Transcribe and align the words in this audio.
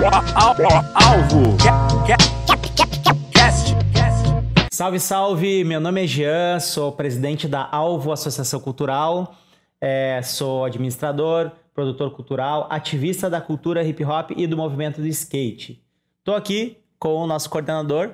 Alvo. 0.00 1.56
Cast. 3.32 3.74
Salve, 4.70 5.00
salve! 5.00 5.64
Meu 5.64 5.80
nome 5.80 6.04
é 6.04 6.06
Jean, 6.06 6.60
sou 6.60 6.92
presidente 6.92 7.48
da 7.48 7.68
Alvo 7.68 8.12
Associação 8.12 8.60
Cultural, 8.60 9.34
é, 9.80 10.22
sou 10.22 10.64
administrador, 10.64 11.50
produtor 11.74 12.12
cultural, 12.12 12.68
ativista 12.70 13.28
da 13.28 13.40
cultura 13.40 13.82
hip 13.82 14.04
hop 14.04 14.30
e 14.36 14.46
do 14.46 14.56
movimento 14.56 15.00
do 15.00 15.06
skate. 15.08 15.84
Estou 16.20 16.36
aqui 16.36 16.78
com 16.96 17.16
o 17.16 17.26
nosso 17.26 17.50
coordenador. 17.50 18.12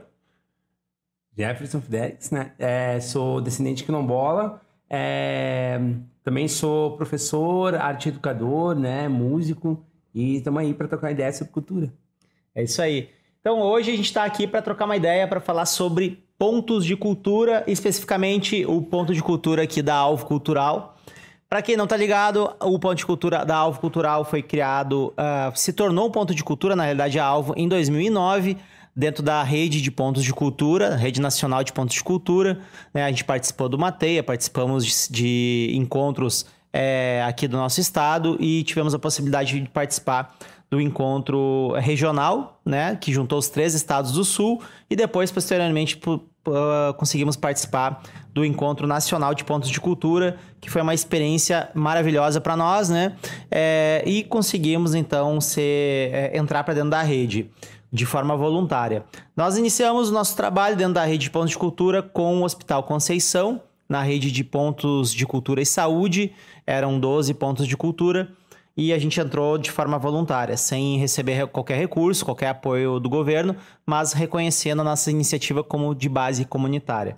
Jefferson 1.37 1.82
Fidelis, 1.82 2.30
né? 2.30 2.53
É, 2.59 2.98
sou 2.98 3.43
descendente 3.43 3.79
de 3.79 3.85
quilombola, 3.85 4.59
é, 4.89 5.79
também 6.23 6.48
sou 6.48 6.96
professor, 6.96 7.75
arte 7.75 8.09
educador, 8.09 8.75
né? 8.75 9.07
Músico 9.07 9.85
e 10.15 10.37
estamos 10.37 10.61
aí 10.61 10.73
para 10.73 10.86
trocar 10.86 11.11
ideia 11.11 11.32
sobre 11.32 11.53
cultura. 11.53 11.93
É 12.55 12.63
isso 12.63 12.81
aí. 12.81 13.09
Então 13.41 13.61
hoje 13.61 13.91
a 13.91 13.96
gente 13.96 14.07
está 14.07 14.25
aqui 14.25 14.46
para 14.46 14.63
trocar 14.63 14.85
uma 14.85 14.96
ideia, 14.96 15.27
para 15.27 15.41
falar 15.41 15.67
sobre 15.67 16.25
pontos 16.39 16.85
de 16.85 16.96
cultura, 16.96 17.64
especificamente 17.67 18.64
o 18.64 18.81
ponto 18.81 19.13
de 19.13 19.22
cultura 19.22 19.63
aqui 19.63 19.82
da 19.82 19.95
Alvo 19.95 20.25
Cultural. 20.25 20.96
Para 21.49 21.63
quem 21.63 21.77
não 21.77 21.85
está 21.85 21.96
ligado, 21.96 22.53
o 22.61 22.79
ponto 22.79 22.96
de 22.96 23.07
cultura 23.07 23.45
da 23.45 23.55
Alvo 23.57 23.81
Cultural 23.81 24.25
foi 24.25 24.43
criado, 24.43 25.13
uh, 25.13 25.57
se 25.57 25.72
tornou 25.72 26.08
um 26.08 26.11
ponto 26.11 26.35
de 26.35 26.43
cultura, 26.43 26.75
na 26.75 26.85
realidade, 26.85 27.19
a 27.19 27.25
Alvo, 27.25 27.55
em 27.57 27.69
2009, 27.69 28.57
dentro 28.96 29.22
da 29.22 29.43
rede 29.43 29.81
de 29.81 29.91
pontos 29.91 30.25
de 30.25 30.33
cultura, 30.33 30.96
rede 30.96 31.21
nacional 31.21 31.63
de 31.63 31.72
pontos 31.72 31.94
de 31.94 32.03
cultura. 32.03 32.61
Né? 32.92 33.05
A 33.05 33.08
gente 33.08 33.25
participou 33.25 33.69
do 33.69 33.78
Mateia, 33.78 34.22
participamos 34.22 34.84
de, 34.84 35.12
de 35.12 35.77
encontros 35.77 36.47
é, 36.77 37.23
aqui 37.25 37.47
do 37.47 37.56
nosso 37.56 37.81
estado 37.81 38.37
e 38.41 38.64
tivemos 38.64 38.92
a 38.95 38.98
possibilidade 38.98 39.61
de 39.61 39.69
participar 39.69 40.34
do 40.69 40.81
encontro 40.81 41.73
regional, 41.77 42.61
né, 42.66 42.98
que 43.00 43.12
juntou 43.12 43.39
os 43.39 43.48
três 43.48 43.75
estados 43.75 44.11
do 44.11 44.25
sul 44.25 44.61
e 44.91 44.97
depois 44.97 45.31
posteriormente 45.31 46.00
uh, 46.05 46.92
conseguimos 46.94 47.36
participar 47.36 48.03
do 48.33 48.44
encontro 48.44 48.89
nacional 48.89 49.34
de 49.34 49.44
pontos 49.44 49.70
de 49.70 49.81
cultura, 49.81 50.36
que 50.61 50.69
foi 50.69 50.83
uma 50.83 50.92
experiência 50.92 51.70
maravilhosa 51.75 52.41
para 52.41 52.56
nós, 52.56 52.88
né, 52.88 53.14
é, 53.48 54.03
e 54.05 54.25
conseguimos 54.25 54.97
então 54.97 55.41
ser, 55.41 56.12
é, 56.12 56.36
entrar 56.36 56.64
para 56.64 56.75
dentro 56.75 56.91
da 56.91 57.03
rede 57.03 57.48
de 57.92 58.05
forma 58.05 58.36
voluntária. 58.36 59.05
Nós 59.36 59.56
iniciamos 59.56 60.11
o 60.11 60.12
nosso 60.12 60.34
trabalho 60.36 60.75
dentro 60.75 60.94
da 60.94 61.05
rede 61.05 61.25
de 61.25 61.31
pontos 61.31 61.50
de 61.50 61.59
cultura 61.59 62.03
com 62.03 62.41
o 62.41 62.44
Hospital 62.44 62.83
Conceição, 62.83 63.61
na 63.88 64.02
rede 64.02 64.30
de 64.30 64.42
pontos 64.42 65.12
de 65.12 65.27
cultura 65.27 65.60
e 65.60 65.66
saúde, 65.66 66.32
eram 66.66 66.98
12 66.98 67.34
pontos 67.34 67.66
de 67.66 67.77
cultura, 67.77 68.30
e 68.76 68.92
a 68.92 68.98
gente 68.98 69.20
entrou 69.20 69.56
de 69.56 69.70
forma 69.70 69.98
voluntária, 69.98 70.56
sem 70.56 70.98
receber 70.98 71.46
qualquer 71.46 71.78
recurso, 71.78 72.24
qualquer 72.24 72.48
apoio 72.48 72.98
do 72.98 73.08
governo, 73.08 73.56
mas 73.86 74.12
reconhecendo 74.12 74.80
a 74.80 74.84
nossa 74.84 75.10
iniciativa 75.10 75.62
como 75.62 75.94
de 75.94 76.08
base 76.08 76.44
comunitária. 76.44 77.16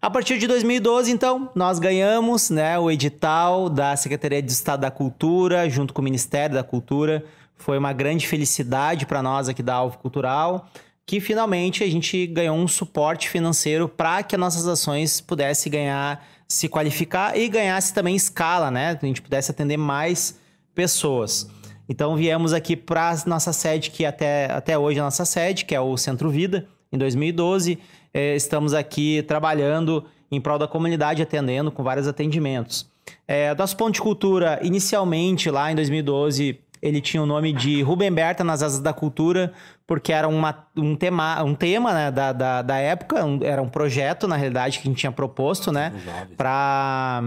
A 0.00 0.10
partir 0.10 0.38
de 0.38 0.46
2012, 0.46 1.10
então, 1.10 1.50
nós 1.54 1.78
ganhamos 1.78 2.50
né, 2.50 2.78
o 2.78 2.90
edital 2.90 3.68
da 3.68 3.96
Secretaria 3.96 4.42
de 4.42 4.50
Estado 4.50 4.80
da 4.80 4.90
Cultura, 4.90 5.68
junto 5.68 5.92
com 5.92 6.00
o 6.00 6.04
Ministério 6.04 6.54
da 6.54 6.62
Cultura. 6.62 7.24
Foi 7.56 7.78
uma 7.78 7.92
grande 7.92 8.26
felicidade 8.26 9.06
para 9.06 9.22
nós 9.22 9.48
aqui 9.48 9.62
da 9.62 9.74
Alvo 9.74 9.98
Cultural 9.98 10.68
que 11.06 11.20
finalmente 11.20 11.82
a 11.82 11.90
gente 11.90 12.26
ganhou 12.26 12.56
um 12.56 12.68
suporte 12.68 13.28
financeiro 13.28 13.88
para 13.88 14.22
que 14.22 14.34
as 14.34 14.40
nossas 14.40 14.66
ações 14.66 15.20
pudessem 15.20 15.70
ganhar, 15.70 16.24
se 16.48 16.68
qualificar 16.68 17.36
e 17.36 17.48
ganhasse 17.48 17.92
também 17.92 18.14
escala, 18.14 18.70
né? 18.70 18.98
A 19.00 19.06
gente 19.06 19.20
pudesse 19.20 19.50
atender 19.50 19.76
mais 19.76 20.38
pessoas. 20.74 21.48
Então 21.88 22.16
viemos 22.16 22.52
aqui 22.52 22.76
para 22.76 23.14
nossa 23.26 23.52
sede, 23.52 23.90
que 23.90 24.04
até, 24.04 24.46
até 24.50 24.78
hoje 24.78 24.98
é 24.98 25.00
a 25.00 25.04
nossa 25.04 25.24
sede, 25.24 25.64
que 25.64 25.74
é 25.74 25.80
o 25.80 25.96
Centro 25.96 26.30
Vida, 26.30 26.66
em 26.92 26.96
2012. 26.98 27.78
Eh, 28.14 28.36
estamos 28.36 28.72
aqui 28.72 29.22
trabalhando 29.22 30.04
em 30.30 30.40
prol 30.40 30.58
da 30.58 30.66
comunidade, 30.66 31.22
atendendo 31.22 31.70
com 31.70 31.82
vários 31.82 32.06
atendimentos. 32.06 32.90
É, 33.26 33.54
nosso 33.54 33.76
ponto 33.76 33.94
de 33.94 34.00
cultura, 34.00 34.58
inicialmente, 34.62 35.50
lá 35.50 35.70
em 35.70 35.74
2012, 35.74 36.58
ele 36.82 37.00
tinha 37.00 37.22
o 37.22 37.26
nome 37.26 37.52
de 37.52 37.80
Rubem 37.80 38.10
Berta 38.10 38.42
nas 38.42 38.60
Asas 38.60 38.80
da 38.80 38.92
Cultura, 38.92 39.52
porque 39.86 40.12
era 40.12 40.26
uma, 40.26 40.66
um 40.76 40.96
tema, 40.96 41.40
um 41.44 41.54
tema 41.54 41.94
né, 41.94 42.10
da, 42.10 42.32
da, 42.32 42.60
da 42.60 42.76
época, 42.76 43.24
um, 43.24 43.38
era 43.40 43.62
um 43.62 43.68
projeto, 43.68 44.26
na 44.26 44.34
realidade, 44.34 44.80
que 44.80 44.88
a 44.88 44.90
gente 44.90 44.98
tinha 44.98 45.12
proposto 45.12 45.70
né, 45.70 45.92
para 46.36 47.22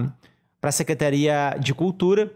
a 0.62 0.72
Secretaria 0.72 1.56
de 1.58 1.74
Cultura. 1.74 2.34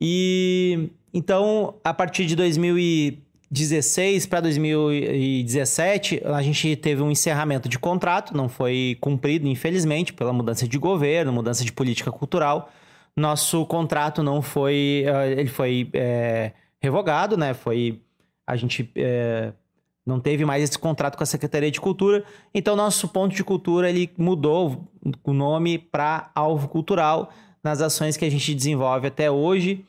E 0.00 0.90
então, 1.14 1.76
a 1.84 1.94
partir 1.94 2.26
de 2.26 2.34
2016 2.34 4.26
para 4.26 4.40
2017, 4.40 6.22
a 6.24 6.42
gente 6.42 6.74
teve 6.74 7.00
um 7.00 7.12
encerramento 7.12 7.68
de 7.68 7.78
contrato, 7.78 8.36
não 8.36 8.48
foi 8.48 8.98
cumprido, 9.00 9.46
infelizmente, 9.46 10.12
pela 10.12 10.32
mudança 10.32 10.66
de 10.66 10.78
governo, 10.78 11.32
mudança 11.32 11.64
de 11.64 11.72
política 11.72 12.10
cultural 12.10 12.72
nosso 13.16 13.64
contrato 13.66 14.22
não 14.22 14.42
foi. 14.42 15.04
Uh, 15.08 15.40
ele 15.40 15.48
foi 15.48 15.88
é, 15.94 16.52
revogado, 16.80 17.36
né? 17.36 17.54
Foi. 17.54 18.02
A 18.46 18.56
gente 18.56 18.90
é, 18.94 19.52
não 20.04 20.20
teve 20.20 20.44
mais 20.44 20.62
esse 20.62 20.78
contrato 20.78 21.16
com 21.16 21.22
a 21.22 21.26
Secretaria 21.26 21.70
de 21.70 21.80
Cultura. 21.80 22.24
Então, 22.54 22.76
nosso 22.76 23.08
ponto 23.08 23.34
de 23.34 23.42
cultura 23.42 23.90
ele 23.90 24.10
mudou 24.16 24.88
o 25.24 25.32
nome 25.32 25.78
para 25.78 26.30
Alvo 26.34 26.68
Cultural 26.68 27.30
nas 27.62 27.80
ações 27.80 28.16
que 28.16 28.24
a 28.24 28.30
gente 28.30 28.54
desenvolve 28.54 29.08
até 29.08 29.30
hoje. 29.30 29.84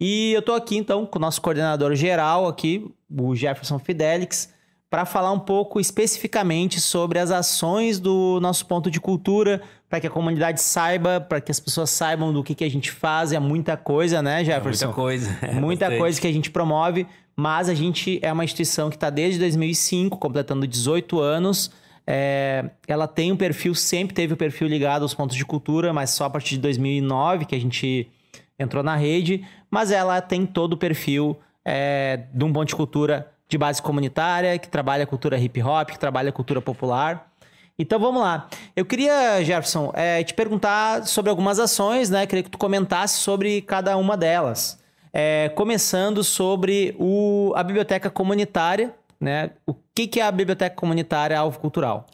E 0.00 0.32
eu 0.32 0.40
estou 0.40 0.54
aqui, 0.54 0.76
então, 0.76 1.06
com 1.06 1.18
o 1.18 1.20
nosso 1.20 1.40
coordenador 1.40 1.94
geral 1.94 2.48
aqui, 2.48 2.90
o 3.08 3.36
Jefferson 3.36 3.78
Fidelix, 3.78 4.52
para 4.88 5.04
falar 5.04 5.30
um 5.30 5.38
pouco 5.38 5.78
especificamente 5.78 6.80
sobre 6.80 7.18
as 7.18 7.30
ações 7.30 8.00
do 8.00 8.40
nosso 8.40 8.66
ponto 8.66 8.90
de 8.90 9.00
cultura, 9.00 9.62
para 9.90 10.00
que 10.00 10.06
a 10.06 10.10
comunidade 10.10 10.62
saiba, 10.62 11.20
para 11.20 11.40
que 11.40 11.50
as 11.50 11.58
pessoas 11.58 11.90
saibam 11.90 12.32
do 12.32 12.44
que, 12.44 12.54
que 12.54 12.62
a 12.62 12.70
gente 12.70 12.92
faz. 12.92 13.32
É 13.32 13.40
muita 13.40 13.76
coisa, 13.76 14.22
né, 14.22 14.44
Jefferson? 14.44 14.84
É 14.84 14.86
muita 14.86 14.94
coisa. 14.94 15.38
É 15.42 15.52
muita 15.52 15.84
bastante. 15.86 15.98
coisa 15.98 16.20
que 16.20 16.26
a 16.28 16.32
gente 16.32 16.48
promove, 16.48 17.08
mas 17.34 17.68
a 17.68 17.74
gente 17.74 18.20
é 18.22 18.32
uma 18.32 18.44
instituição 18.44 18.88
que 18.88 18.94
está 18.94 19.10
desde 19.10 19.40
2005, 19.40 20.16
completando 20.16 20.64
18 20.64 21.18
anos. 21.18 21.72
É, 22.06 22.70
ela 22.86 23.08
tem 23.08 23.32
um 23.32 23.36
perfil, 23.36 23.74
sempre 23.74 24.14
teve 24.14 24.32
o 24.32 24.34
um 24.34 24.38
perfil 24.38 24.68
ligado 24.68 25.02
aos 25.02 25.12
pontos 25.12 25.36
de 25.36 25.44
cultura, 25.44 25.92
mas 25.92 26.10
só 26.10 26.24
a 26.24 26.30
partir 26.30 26.50
de 26.54 26.60
2009 26.60 27.44
que 27.44 27.56
a 27.56 27.60
gente 27.60 28.08
entrou 28.56 28.84
na 28.84 28.94
rede. 28.94 29.44
Mas 29.68 29.90
ela 29.90 30.20
tem 30.20 30.46
todo 30.46 30.74
o 30.74 30.76
perfil 30.76 31.36
é, 31.64 32.26
de 32.32 32.44
um 32.44 32.52
ponto 32.52 32.68
de 32.68 32.76
cultura 32.76 33.28
de 33.48 33.58
base 33.58 33.82
comunitária, 33.82 34.56
que 34.56 34.68
trabalha 34.68 35.02
a 35.02 35.06
cultura 35.06 35.36
hip 35.36 35.60
hop, 35.60 35.90
que 35.90 35.98
trabalha 35.98 36.28
a 36.28 36.32
cultura 36.32 36.60
popular. 36.60 37.29
Então 37.80 37.98
vamos 37.98 38.20
lá. 38.20 38.46
Eu 38.76 38.84
queria, 38.84 39.42
Jefferson, 39.42 39.90
é, 39.94 40.22
te 40.22 40.34
perguntar 40.34 41.06
sobre 41.06 41.30
algumas 41.30 41.58
ações, 41.58 42.10
né? 42.10 42.26
Queria 42.26 42.42
que 42.42 42.50
tu 42.50 42.58
comentasse 42.58 43.20
sobre 43.20 43.62
cada 43.62 43.96
uma 43.96 44.18
delas. 44.18 44.78
É, 45.10 45.48
começando 45.56 46.22
sobre 46.22 46.94
o, 46.98 47.54
a 47.56 47.62
biblioteca 47.64 48.10
comunitária, 48.10 48.94
né? 49.18 49.52
O 49.66 49.74
que, 49.94 50.06
que 50.06 50.20
é 50.20 50.24
a 50.24 50.30
biblioteca 50.30 50.76
comunitária 50.76 51.38
Alvo 51.38 51.58
Cultural? 51.58 52.06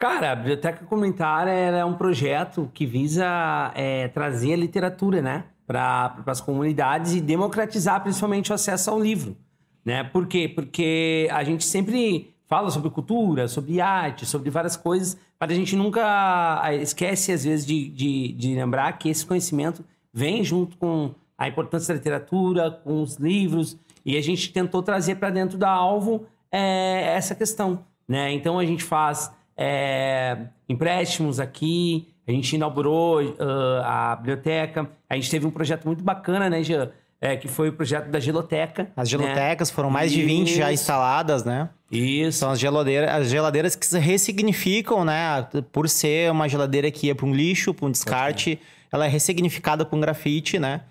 Cara, 0.00 0.32
a 0.32 0.34
biblioteca 0.34 0.84
comunitária 0.84 1.52
é 1.52 1.84
um 1.84 1.94
projeto 1.94 2.68
que 2.74 2.84
visa 2.84 3.70
é, 3.76 4.08
trazer 4.08 4.54
a 4.54 4.56
literatura, 4.56 5.22
né? 5.22 5.44
Para 5.64 6.16
as 6.26 6.40
comunidades 6.40 7.14
e 7.14 7.20
democratizar 7.20 8.02
principalmente 8.02 8.50
o 8.50 8.54
acesso 8.54 8.90
ao 8.90 9.00
livro. 9.00 9.36
Né? 9.84 10.02
Por 10.02 10.26
quê? 10.26 10.48
Porque 10.52 11.28
a 11.30 11.44
gente 11.44 11.64
sempre 11.64 12.33
fala 12.46 12.70
sobre 12.70 12.90
cultura, 12.90 13.48
sobre 13.48 13.80
arte, 13.80 14.26
sobre 14.26 14.50
várias 14.50 14.76
coisas, 14.76 15.16
mas 15.40 15.50
a 15.50 15.54
gente 15.54 15.76
nunca 15.76 16.60
ah, 16.62 16.74
esquece, 16.74 17.32
às 17.32 17.44
vezes, 17.44 17.66
de, 17.66 17.88
de, 17.88 18.32
de 18.32 18.54
lembrar 18.54 18.98
que 18.98 19.08
esse 19.08 19.24
conhecimento 19.24 19.84
vem 20.12 20.44
junto 20.44 20.76
com 20.76 21.14
a 21.36 21.48
importância 21.48 21.92
da 21.92 21.98
literatura, 21.98 22.70
com 22.70 23.02
os 23.02 23.16
livros, 23.16 23.76
e 24.04 24.16
a 24.16 24.22
gente 24.22 24.52
tentou 24.52 24.82
trazer 24.82 25.16
para 25.16 25.30
dentro 25.30 25.58
da 25.58 25.70
alvo 25.70 26.26
é, 26.52 27.14
essa 27.16 27.34
questão. 27.34 27.84
Né? 28.06 28.32
Então 28.32 28.58
a 28.58 28.64
gente 28.64 28.84
faz 28.84 29.32
é, 29.56 30.46
empréstimos 30.68 31.40
aqui, 31.40 32.08
a 32.26 32.32
gente 32.32 32.56
inaugurou 32.56 33.22
uh, 33.22 33.82
a 33.82 34.16
biblioteca, 34.16 34.90
a 35.08 35.14
gente 35.14 35.30
teve 35.30 35.46
um 35.46 35.50
projeto 35.50 35.84
muito 35.84 36.02
bacana, 36.02 36.48
né, 36.48 36.62
Jean? 36.62 36.90
É, 37.24 37.38
que 37.38 37.48
foi 37.48 37.70
o 37.70 37.72
projeto 37.72 38.10
da 38.10 38.20
geloteca. 38.20 38.92
As 38.94 39.08
gelotecas 39.08 39.70
né? 39.70 39.74
foram 39.74 39.88
mais 39.88 40.12
de 40.12 40.22
20 40.22 40.46
Isso. 40.46 40.58
já 40.58 40.70
instaladas, 40.70 41.42
né? 41.42 41.70
Isso. 41.90 42.40
São 42.40 42.50
as 42.50 42.60
geladeiras, 42.60 43.10
as 43.10 43.30
geladeiras 43.30 43.74
que 43.74 43.86
se 43.86 43.98
ressignificam, 43.98 45.06
né? 45.06 45.48
Por 45.72 45.88
ser 45.88 46.30
uma 46.30 46.46
geladeira 46.46 46.90
que 46.90 47.06
ia 47.06 47.14
para 47.14 47.24
um 47.24 47.34
lixo, 47.34 47.72
para 47.72 47.86
um 47.86 47.90
descarte, 47.90 48.60
ela 48.92 49.06
é 49.06 49.08
ressignificada 49.08 49.86
com 49.86 49.98
grafite, 49.98 50.58
né? 50.58 50.82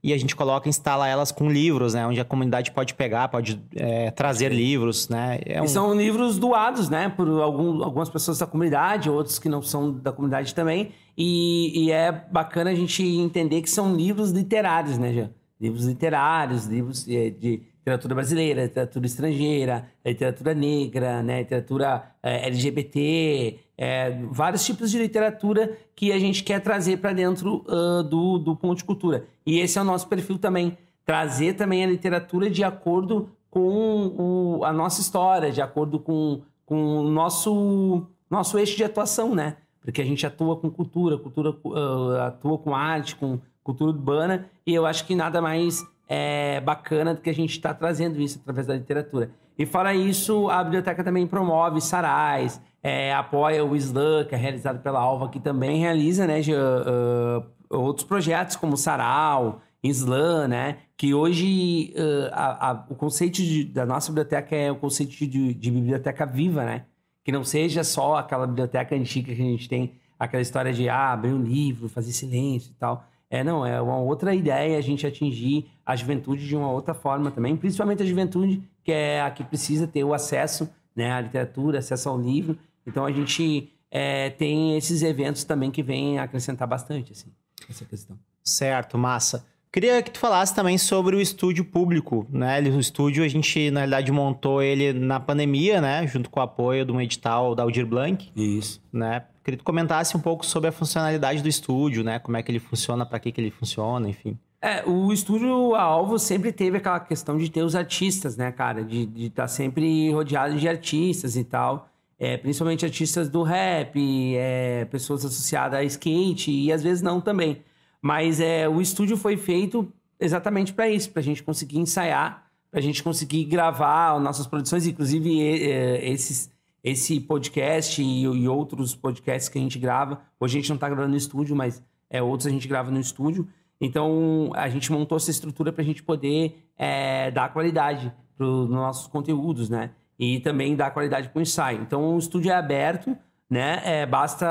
E 0.00 0.12
a 0.12 0.16
gente 0.16 0.36
coloca, 0.36 0.68
instala 0.68 1.08
elas 1.08 1.32
com 1.32 1.50
livros, 1.50 1.92
né? 1.92 2.06
Onde 2.06 2.20
a 2.20 2.24
comunidade 2.24 2.70
pode 2.70 2.94
pegar, 2.94 3.26
pode 3.26 3.60
é, 3.74 4.12
trazer 4.12 4.52
livros, 4.52 5.08
né? 5.08 5.40
É 5.44 5.60
um... 5.60 5.64
E 5.64 5.68
são 5.68 5.92
livros 5.92 6.38
doados, 6.38 6.88
né? 6.88 7.08
Por 7.08 7.28
algum, 7.42 7.82
algumas 7.82 8.08
pessoas 8.08 8.38
da 8.38 8.46
comunidade, 8.46 9.10
outros 9.10 9.40
que 9.40 9.48
não 9.48 9.60
são 9.60 9.92
da 9.92 10.12
comunidade 10.12 10.54
também. 10.54 10.92
E, 11.18 11.86
e, 11.86 11.90
é 11.90 12.12
bacana 12.12 12.70
a 12.70 12.74
gente 12.74 13.02
entender 13.02 13.60
que 13.60 13.68
são 13.68 13.94
livros 13.94 14.30
literários, 14.30 14.96
né, 14.96 15.12
Jean? 15.12 15.30
Livros 15.60 15.84
literários, 15.84 16.66
livros 16.66 17.04
de, 17.04 17.30
de 17.32 17.62
literatura 17.80 18.14
brasileira, 18.14 18.62
literatura 18.62 19.06
estrangeira, 19.06 19.86
literatura 20.04 20.54
negra, 20.54 21.22
né, 21.22 21.40
literatura 21.40 22.02
é, 22.22 22.46
LGBT, 22.46 23.58
é, 23.76 24.18
vários 24.30 24.64
tipos 24.64 24.90
de 24.90 24.98
literatura 24.98 25.76
que 25.96 26.12
a 26.12 26.18
gente 26.18 26.44
quer 26.44 26.60
trazer 26.60 26.98
para 26.98 27.12
dentro 27.12 27.64
uh, 27.66 28.02
do, 28.02 28.38
do 28.38 28.54
ponto 28.54 28.78
de 28.78 28.84
cultura. 28.84 29.24
E 29.44 29.58
esse 29.58 29.78
é 29.78 29.82
o 29.82 29.84
nosso 29.84 30.06
perfil 30.08 30.38
também, 30.38 30.76
trazer 31.04 31.54
também 31.54 31.82
a 31.82 31.86
literatura 31.86 32.50
de 32.50 32.62
acordo 32.62 33.30
com 33.50 34.58
o, 34.58 34.64
a 34.64 34.72
nossa 34.72 35.00
história, 35.00 35.50
de 35.50 35.60
acordo 35.60 35.98
com, 35.98 36.42
com 36.64 36.98
o 36.98 37.10
nosso, 37.10 38.06
nosso 38.30 38.58
eixo 38.58 38.76
de 38.76 38.84
atuação, 38.84 39.34
né? 39.34 39.56
Porque 39.80 40.02
a 40.02 40.04
gente 40.04 40.26
atua 40.26 40.56
com 40.56 40.70
cultura, 40.70 41.16
cultura 41.16 41.50
uh, 41.50 42.20
atua 42.20 42.58
com 42.58 42.74
arte, 42.74 43.16
com 43.16 43.40
cultura 43.70 43.90
urbana, 43.90 44.46
e 44.66 44.74
eu 44.74 44.86
acho 44.86 45.06
que 45.06 45.14
nada 45.14 45.40
mais 45.40 45.84
é, 46.08 46.60
bacana 46.60 47.14
do 47.14 47.20
que 47.20 47.30
a 47.30 47.34
gente 47.34 47.50
está 47.50 47.72
trazendo 47.72 48.20
isso 48.20 48.38
através 48.40 48.66
da 48.66 48.74
literatura. 48.74 49.30
E 49.58 49.66
fora 49.66 49.94
isso, 49.94 50.48
a 50.48 50.64
biblioteca 50.64 51.04
também 51.04 51.26
promove 51.26 51.80
sarais, 51.80 52.60
é, 52.82 53.12
apoia 53.14 53.64
o 53.64 53.76
Slam, 53.76 54.24
que 54.24 54.34
é 54.34 54.38
realizado 54.38 54.82
pela 54.82 54.98
Alva, 54.98 55.28
que 55.28 55.38
também 55.38 55.78
realiza 55.78 56.26
né, 56.26 56.40
de, 56.40 56.52
uh, 56.54 57.44
outros 57.68 58.06
projetos 58.06 58.56
como 58.56 58.76
Sarau, 58.76 59.60
Slam, 59.82 60.48
né? 60.48 60.78
Que 60.96 61.14
hoje 61.14 61.94
uh, 61.96 62.30
a, 62.32 62.70
a, 62.70 62.86
o 62.90 62.94
conceito 62.94 63.36
de, 63.36 63.64
da 63.64 63.86
nossa 63.86 64.10
biblioteca 64.10 64.54
é 64.54 64.70
o 64.70 64.76
conceito 64.76 65.12
de, 65.12 65.54
de, 65.54 65.70
biblioteca 65.70 66.26
viva, 66.26 66.64
né? 66.64 66.84
Que 67.24 67.32
não 67.32 67.44
seja 67.44 67.84
só 67.84 68.16
aquela 68.16 68.46
biblioteca 68.46 68.94
antiga 68.94 69.34
que 69.34 69.40
a 69.40 69.44
gente 69.44 69.68
tem, 69.68 69.94
aquela 70.18 70.42
história 70.42 70.72
de 70.72 70.88
ah, 70.88 71.12
abrir 71.12 71.32
um 71.32 71.42
livro, 71.42 71.88
fazer 71.88 72.12
silêncio 72.12 72.72
e 72.72 72.74
tal. 72.74 73.04
É, 73.30 73.44
não, 73.44 73.64
é 73.64 73.80
uma 73.80 73.96
outra 73.96 74.34
ideia 74.34 74.76
a 74.76 74.80
gente 74.80 75.06
atingir 75.06 75.70
a 75.86 75.94
juventude 75.94 76.46
de 76.46 76.56
uma 76.56 76.70
outra 76.70 76.92
forma 76.92 77.30
também, 77.30 77.56
principalmente 77.56 78.02
a 78.02 78.06
juventude 78.06 78.60
que 78.82 78.90
é 78.90 79.20
a 79.20 79.30
que 79.30 79.44
precisa 79.44 79.86
ter 79.86 80.02
o 80.02 80.12
acesso 80.12 80.68
né, 80.96 81.12
à 81.12 81.20
literatura, 81.20 81.78
acesso 81.78 82.08
ao 82.08 82.20
livro. 82.20 82.58
Então 82.84 83.06
a 83.06 83.12
gente 83.12 83.72
é, 83.88 84.30
tem 84.30 84.76
esses 84.76 85.02
eventos 85.02 85.44
também 85.44 85.70
que 85.70 85.82
vêm 85.82 86.18
acrescentar 86.18 86.66
bastante 86.66 87.12
assim, 87.12 87.30
essa 87.68 87.84
questão. 87.84 88.18
Certo, 88.42 88.98
massa. 88.98 89.46
Queria 89.72 90.02
que 90.02 90.10
tu 90.10 90.18
falasse 90.18 90.52
também 90.52 90.76
sobre 90.76 91.14
o 91.14 91.20
estúdio 91.20 91.64
público, 91.64 92.26
né? 92.28 92.60
O 92.60 92.80
estúdio 92.80 93.22
a 93.22 93.28
gente, 93.28 93.70
na 93.70 93.80
realidade, 93.80 94.10
montou 94.10 94.60
ele 94.60 94.92
na 94.92 95.20
pandemia, 95.20 95.80
né? 95.80 96.04
Junto 96.08 96.28
com 96.28 96.40
o 96.40 96.42
apoio 96.42 96.84
de 96.84 96.90
um 96.90 97.00
edital 97.00 97.54
da 97.54 97.62
Aldir 97.62 97.86
Blanc. 97.86 98.32
Isso. 98.34 98.82
Né? 98.92 99.22
Queria 99.42 99.56
que 99.56 99.62
tu 99.62 99.66
comentasse 99.66 100.16
um 100.16 100.20
pouco 100.20 100.44
sobre 100.44 100.68
a 100.68 100.72
funcionalidade 100.72 101.42
do 101.42 101.48
estúdio, 101.48 102.04
né? 102.04 102.18
Como 102.18 102.36
é 102.36 102.42
que 102.42 102.50
ele 102.50 102.58
funciona, 102.58 103.06
para 103.06 103.18
que, 103.18 103.32
que 103.32 103.40
ele 103.40 103.50
funciona, 103.50 104.08
enfim. 104.08 104.38
É, 104.62 104.84
o 104.86 105.10
estúdio 105.10 105.74
a 105.74 105.82
Alvo 105.82 106.18
sempre 106.18 106.52
teve 106.52 106.76
aquela 106.76 107.00
questão 107.00 107.38
de 107.38 107.50
ter 107.50 107.62
os 107.62 107.74
artistas, 107.74 108.36
né, 108.36 108.52
cara? 108.52 108.84
De 108.84 109.08
estar 109.16 109.44
tá 109.44 109.48
sempre 109.48 110.12
rodeado 110.12 110.56
de 110.58 110.68
artistas 110.68 111.36
e 111.36 111.44
tal. 111.44 111.88
É, 112.18 112.36
principalmente 112.36 112.84
artistas 112.84 113.30
do 113.30 113.42
rap, 113.42 113.96
é, 114.36 114.84
pessoas 114.84 115.24
associadas 115.24 115.78
a 115.80 115.84
skate 115.84 116.50
e 116.50 116.70
às 116.70 116.82
vezes 116.82 117.00
não 117.00 117.18
também. 117.18 117.62
Mas 118.02 118.40
é, 118.40 118.68
o 118.68 118.78
estúdio 118.82 119.16
foi 119.16 119.38
feito 119.38 119.90
exatamente 120.18 120.74
para 120.74 120.86
isso, 120.86 121.10
para 121.10 121.20
a 121.20 121.24
gente 121.24 121.42
conseguir 121.42 121.78
ensaiar, 121.78 122.46
para 122.70 122.78
a 122.78 122.82
gente 122.82 123.02
conseguir 123.02 123.44
gravar 123.44 124.20
nossas 124.20 124.46
produções, 124.46 124.86
inclusive 124.86 125.40
é, 125.40 126.10
esses, 126.10 126.50
esse 126.82 127.20
podcast 127.20 128.02
e, 128.02 128.22
e, 128.22 128.48
outros 128.48 128.94
podcasts 128.94 129.48
que 129.48 129.58
a 129.58 129.62
gente 129.62 129.78
grava. 129.78 130.20
Hoje 130.38 130.58
a 130.58 130.60
gente 130.60 130.68
não 130.68 130.76
está 130.76 130.88
gravando 130.88 131.10
no 131.10 131.16
estúdio, 131.16 131.54
mas 131.54 131.82
é, 132.08 132.22
outros 132.22 132.46
a 132.46 132.50
gente 132.50 132.66
grava 132.66 132.90
no 132.90 133.00
estúdio. 133.00 133.48
Então 133.80 134.50
a 134.54 134.68
gente 134.68 134.90
montou 134.90 135.16
essa 135.16 135.30
estrutura 135.30 135.72
para 135.72 135.82
a 135.82 135.84
gente 135.84 136.02
poder 136.02 136.62
é, 136.76 137.30
dar 137.30 137.52
qualidade 137.52 138.12
para 138.36 138.46
os 138.46 138.68
nossos 138.68 139.06
conteúdos, 139.06 139.68
né? 139.68 139.90
E 140.18 140.40
também 140.40 140.76
dar 140.76 140.90
qualidade 140.90 141.28
para 141.28 141.38
o 141.38 141.42
ensaio. 141.42 141.80
Então 141.82 142.14
o 142.14 142.18
estúdio 142.18 142.50
é 142.50 142.54
aberto, 142.54 143.16
né? 143.48 143.80
É, 143.84 144.06
basta 144.06 144.46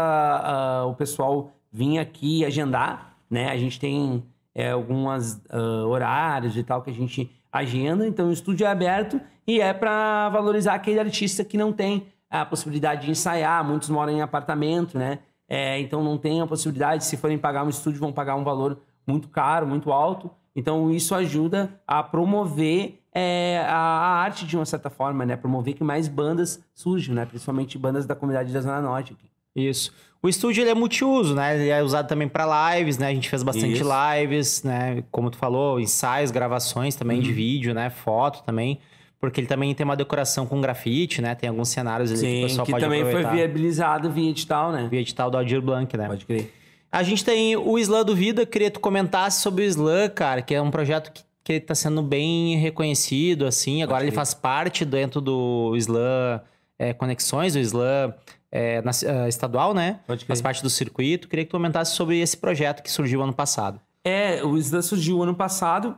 uh, 0.86 0.90
o 0.90 0.96
pessoal 0.96 1.52
vir 1.72 2.00
aqui 2.00 2.44
agendar 2.44 3.10
né? 3.30 3.50
A 3.50 3.58
gente 3.58 3.80
tem 3.80 4.24
é, 4.56 4.72
alguns 4.72 5.34
uh, 5.34 5.42
ah, 5.50 5.88
horários 5.88 6.58
e 6.58 6.64
tal 6.64 6.81
que 6.81 6.90
a 6.90 6.94
gente 6.94 7.30
agenda, 7.52 8.08
então 8.08 8.30
o 8.30 8.31
estúdio 8.31 8.66
é 8.66 8.70
aberto 8.70 9.20
e 9.46 9.60
é 9.60 9.74
para 9.74 10.30
valorizar 10.30 10.74
aquele 10.76 11.00
artista 11.00 11.44
que 11.44 11.58
não 11.58 11.74
tem 11.74 12.08
a 12.30 12.46
possibilidade 12.46 13.06
de 13.06 13.12
ensaiar, 13.12 13.64
muitos 13.64 13.90
moram 13.90 14.14
em 14.14 14.22
apartamento, 14.22 14.98
né? 14.98 15.20
É, 15.48 15.80
então 15.80 16.04
não 16.04 16.18
tem 16.18 16.42
a 16.42 16.48
possibilidade, 16.48 17.04
se 17.04 17.18
forem 17.18 17.38
pagar 17.38 17.64
um 17.64 17.70
estúdio, 17.70 18.00
vão 18.00 18.14
pagar 18.14 18.36
um 18.36 18.44
valor 18.44 18.80
muito 19.08 19.28
caro, 19.28 19.66
muito 19.66 19.92
alto. 19.92 20.30
Então 20.56 20.92
isso 20.92 21.16
ajuda 21.16 21.81
a 21.88 22.04
promover 22.04 23.00
é, 23.14 23.64
a, 23.66 23.76
a, 23.76 24.22
arte 24.22 24.46
de 24.46 24.56
uma 24.56 24.66
certa 24.66 24.90
forma, 24.90 25.26
né? 25.26 25.36
Promover 25.36 25.74
que 25.74 25.84
mais 25.84 26.08
bandas 26.08 26.64
surjam, 26.74 27.16
né? 27.16 27.26
Principalmente 27.26 27.78
bandas 27.78 28.06
da 28.06 28.16
comunidade 28.16 28.54
da 28.54 28.62
Zona 28.62 28.81
Norte. 28.81 29.14
Aqui. 29.14 29.30
Isso. 29.56 29.92
O 30.22 30.28
estúdio 30.28 30.62
ele 30.62 30.70
é 30.70 30.76
multiuso, 30.76 31.34
né? 31.34 31.56
Ele 31.56 31.70
é 31.70 31.81
usado 31.81 32.08
também 32.08 32.28
para 32.28 32.76
lives, 32.76 32.98
né? 32.98 33.08
A 33.08 33.14
gente 33.14 33.30
fez 33.30 33.42
bastante 33.42 33.81
Isso. 33.81 33.90
lives, 33.90 34.64
né? 34.64 35.04
Como 35.12 35.31
tu 35.31 35.38
falou, 35.38 35.80
ensaios, 35.80 36.30
gravações 36.30 36.96
também 36.96 37.18
uhum. 37.18 37.24
de 37.24 37.31
vídeo, 37.31 37.74
né? 37.74 37.90
Foto 37.90 38.44
também. 38.44 38.80
Porque 39.19 39.42
ele 39.42 39.48
também 39.48 39.74
tem 39.75 39.83
uma 39.83 39.98
decoração 39.98 40.45
com 40.45 40.62
grafite, 40.62 41.21
né? 41.21 41.36
Tem 41.36 41.50
alguns 41.50 41.69
cenários 41.69 42.10
ali 42.12 42.19
Sim, 42.19 42.25
que 42.25 42.39
o 42.39 42.48
pessoal 42.48 42.66
que 42.66 42.71
pode 42.71 42.86
também 42.86 43.01
aproveitar. 43.01 43.30
foi 43.30 43.38
viabilizado 43.38 44.10
via 44.10 44.30
edital, 44.30 44.71
né? 44.71 44.88
Via 44.89 45.01
edital 45.01 45.30
do 45.30 45.38
Aldir 45.38 45.62
Blanc, 45.62 45.95
né? 45.98 46.07
Pode 46.07 46.25
crer. 46.25 46.54
A 46.92 47.04
gente 47.04 47.24
tem 47.24 47.56
o 47.56 47.77
Slam 47.77 48.06
do 48.06 48.16
Vida. 48.16 48.45
Queria 48.45 48.69
que 48.69 48.75
tu 48.75 48.80
comentasse 48.80 49.42
sobre 49.42 49.63
o 49.63 49.68
Slam, 49.68 50.10
cara. 50.10 50.42
Que 50.42 50.56
é 50.56 50.62
um 50.62 50.71
projeto 50.71 51.12
que, 51.12 51.21
que 51.44 51.54
está 51.54 51.75
sendo 51.75 52.01
bem 52.01 52.57
reconhecido, 52.57 53.45
assim. 53.45 53.83
Agora 53.83 54.04
ele 54.04 54.12
faz 54.12 54.33
parte 54.33 54.86
dentro 54.86 55.19
do 55.19 55.75
Slam 55.75 56.42
é, 56.80 56.94
Conexões, 56.94 57.54
do 57.54 57.60
Slam 57.60 58.13
é, 58.51 58.81
na, 58.81 58.92
uh, 58.92 59.27
estadual, 59.27 59.74
né? 59.74 60.00
Pode 60.07 60.25
Faz 60.25 60.42
parte 60.42 60.63
do 60.63 60.69
circuito. 60.69 61.27
Queria 61.27 61.45
que 61.45 61.51
tu 61.51 61.57
comentasse 61.57 61.94
sobre 61.94 62.19
esse 62.19 62.38
projeto 62.38 62.81
que 62.81 62.89
surgiu 62.89 63.21
ano 63.21 63.33
passado. 63.33 63.80
É, 64.04 64.44
o 64.44 64.57
Slam 64.57 64.81
surgiu 64.81 65.21
ano 65.21 65.36
passado, 65.36 65.95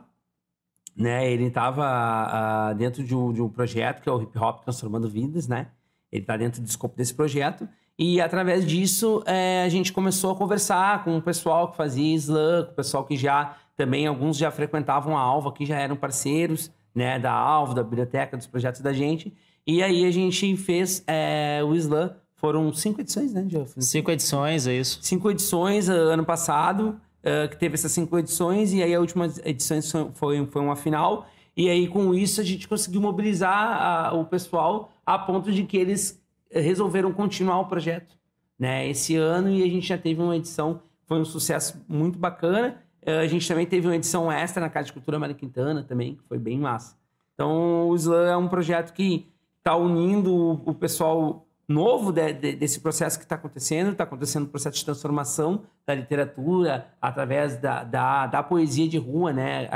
né? 0.96 1.30
Ele 1.30 1.44
estava 1.44 1.82
uh, 1.82 1.84
ah, 1.84 2.74
dentro 2.76 3.02
de 3.02 3.14
um, 3.14 3.32
de 3.32 3.40
um, 3.40 3.48
projeto 3.48 4.02
que 4.02 4.08
é 4.08 4.12
o 4.12 4.22
Hip 4.22 4.38
Hop 4.38 4.62
Transformando 4.62 5.08
Vidas, 5.08 5.48
né? 5.48 5.68
Ele 6.10 6.22
está 6.22 6.36
dentro 6.36 6.60
do 6.60 6.66
escopo 6.66 6.96
desse 6.96 7.14
projeto. 7.14 7.68
E 7.98 8.20
através 8.20 8.66
disso, 8.66 9.22
é, 9.26 9.62
a 9.64 9.68
gente 9.68 9.92
começou 9.92 10.32
a 10.32 10.36
conversar 10.36 11.04
com 11.04 11.16
o 11.16 11.22
pessoal 11.22 11.70
que 11.70 11.76
fazia 11.76 12.14
slam, 12.16 12.64
com 12.66 12.72
o 12.72 12.74
pessoal 12.74 13.04
que 13.04 13.16
já 13.16 13.56
também, 13.76 14.06
alguns 14.06 14.36
já 14.36 14.50
frequentavam 14.50 15.16
a 15.16 15.20
Alva, 15.20 15.52
que 15.52 15.64
já 15.64 15.78
eram 15.78 15.96
parceiros, 15.96 16.70
né? 16.94 17.18
Da 17.18 17.32
Alva, 17.32 17.74
da 17.74 17.82
biblioteca, 17.82 18.36
dos 18.36 18.46
projetos 18.46 18.80
da 18.80 18.92
gente. 18.92 19.32
E 19.66 19.82
aí 19.82 20.04
a 20.04 20.10
gente 20.10 20.56
fez 20.56 21.04
é, 21.06 21.60
o 21.64 21.74
slam 21.74 22.14
foram 22.42 22.72
cinco 22.72 23.00
edições, 23.00 23.32
né, 23.32 23.42
Jeff? 23.42 23.72
Cinco 23.80 24.10
edições, 24.10 24.66
é 24.66 24.74
isso. 24.74 24.98
Cinco 25.00 25.30
edições 25.30 25.88
uh, 25.88 25.92
ano 25.92 26.24
passado, 26.24 27.00
que 27.50 27.56
teve 27.56 27.74
essas 27.74 27.92
cinco 27.92 28.18
edições, 28.18 28.72
e 28.72 28.82
aí 28.82 28.94
a 28.94 29.00
última 29.00 29.26
edição 29.44 30.12
foi, 30.14 30.44
foi 30.46 30.62
uma 30.62 30.76
final. 30.76 31.26
E 31.56 31.68
aí, 31.68 31.86
com 31.86 32.14
isso, 32.14 32.40
a 32.40 32.44
gente 32.44 32.66
conseguiu 32.66 33.00
mobilizar 33.00 34.08
a, 34.10 34.14
o 34.14 34.24
pessoal 34.24 34.90
a 35.04 35.18
ponto 35.18 35.52
de 35.52 35.64
que 35.64 35.76
eles 35.76 36.20
resolveram 36.50 37.12
continuar 37.12 37.60
o 37.60 37.66
projeto 37.66 38.16
né, 38.58 38.88
esse 38.88 39.16
ano, 39.16 39.50
e 39.50 39.62
a 39.62 39.66
gente 39.66 39.86
já 39.86 39.98
teve 39.98 40.20
uma 40.20 40.36
edição, 40.36 40.82
foi 41.04 41.20
um 41.20 41.24
sucesso 41.24 41.84
muito 41.88 42.18
bacana. 42.18 42.82
A 43.04 43.26
gente 43.26 43.46
também 43.48 43.66
teve 43.66 43.86
uma 43.86 43.96
edição 43.96 44.30
extra 44.30 44.60
na 44.60 44.70
Casa 44.70 44.86
de 44.86 44.92
Cultura 44.92 45.18
Maria 45.18 45.34
Quintana 45.34 45.82
também, 45.82 46.14
que 46.14 46.22
foi 46.28 46.38
bem 46.38 46.58
massa. 46.58 46.96
Então, 47.34 47.88
o 47.88 47.96
Slam 47.96 48.28
é 48.28 48.36
um 48.36 48.46
projeto 48.46 48.92
que 48.92 49.26
está 49.58 49.74
unindo 49.76 50.62
o 50.64 50.74
pessoal 50.74 51.46
novo 51.72 52.12
de, 52.12 52.32
de, 52.32 52.56
desse 52.56 52.80
processo 52.80 53.18
que 53.18 53.24
está 53.24 53.34
acontecendo, 53.34 53.92
está 53.92 54.04
acontecendo 54.04 54.44
um 54.44 54.48
processo 54.48 54.78
de 54.78 54.84
transformação 54.84 55.62
da 55.86 55.94
literatura 55.94 56.88
através 57.00 57.56
da, 57.56 57.82
da, 57.82 58.26
da 58.26 58.42
poesia 58.42 58.88
de 58.88 58.98
rua, 58.98 59.32
né? 59.32 59.68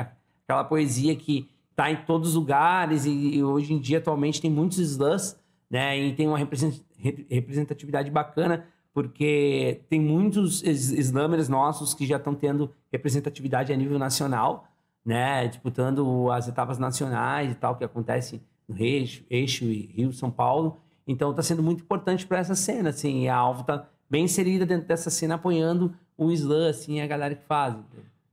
Aquela 0.45 0.65
poesia 0.65 1.17
que 1.17 1.49
está 1.71 1.91
em 1.91 1.97
todos 2.05 2.31
os 2.31 2.35
lugares 2.35 3.05
e, 3.05 3.11
e, 3.11 3.45
hoje 3.45 3.73
em 3.73 3.79
dia 3.79 3.99
atualmente 3.99 4.41
tem 4.41 4.51
muitos 4.51 4.79
slams, 4.79 5.39
né? 5.71 5.99
E 5.99 6.15
tem 6.15 6.29
uma 6.29 6.39
representatividade 6.39 8.11
bacana 8.11 8.67
porque 8.95 9.83
tem 9.91 10.01
muitos 10.01 10.63
slammers 10.63 11.49
nossos 11.49 11.93
que 11.93 12.07
já 12.07 12.17
estão 12.17 12.35
tendo 12.35 12.73
representatividade 12.91 13.73
a 13.73 13.77
nível 13.77 13.99
nacional, 13.99 14.69
né? 15.05 15.47
Disputando 15.49 16.31
as 16.31 16.49
etapas 16.49 16.79
nacionais 16.79 17.53
e 17.53 17.55
tal 17.55 17.77
que 17.77 17.85
acontece 17.85 18.41
no 18.67 18.79
Eixo, 18.79 19.25
Eixo 19.29 19.65
e 19.65 19.87
Rio, 19.95 20.13
São 20.13 20.31
Paulo. 20.31 20.81
Então 21.07 21.31
está 21.31 21.43
sendo 21.43 21.63
muito 21.63 21.83
importante 21.83 22.27
para 22.27 22.39
essa 22.39 22.55
cena, 22.55 22.91
assim, 22.91 23.25
e 23.25 23.29
a 23.29 23.37
Alvo 23.37 23.61
está 23.61 23.87
bem 24.11 24.25
inserida 24.25 24.67
dentro 24.67 24.89
dessa 24.89 25.11
cena, 25.11 25.37
apoiando 25.37 25.95
o 26.17 26.33
Slam, 26.33 26.69
assim, 26.69 27.01
a 27.01 27.07
galera 27.07 27.35
que 27.35 27.45
faz. 27.45 27.77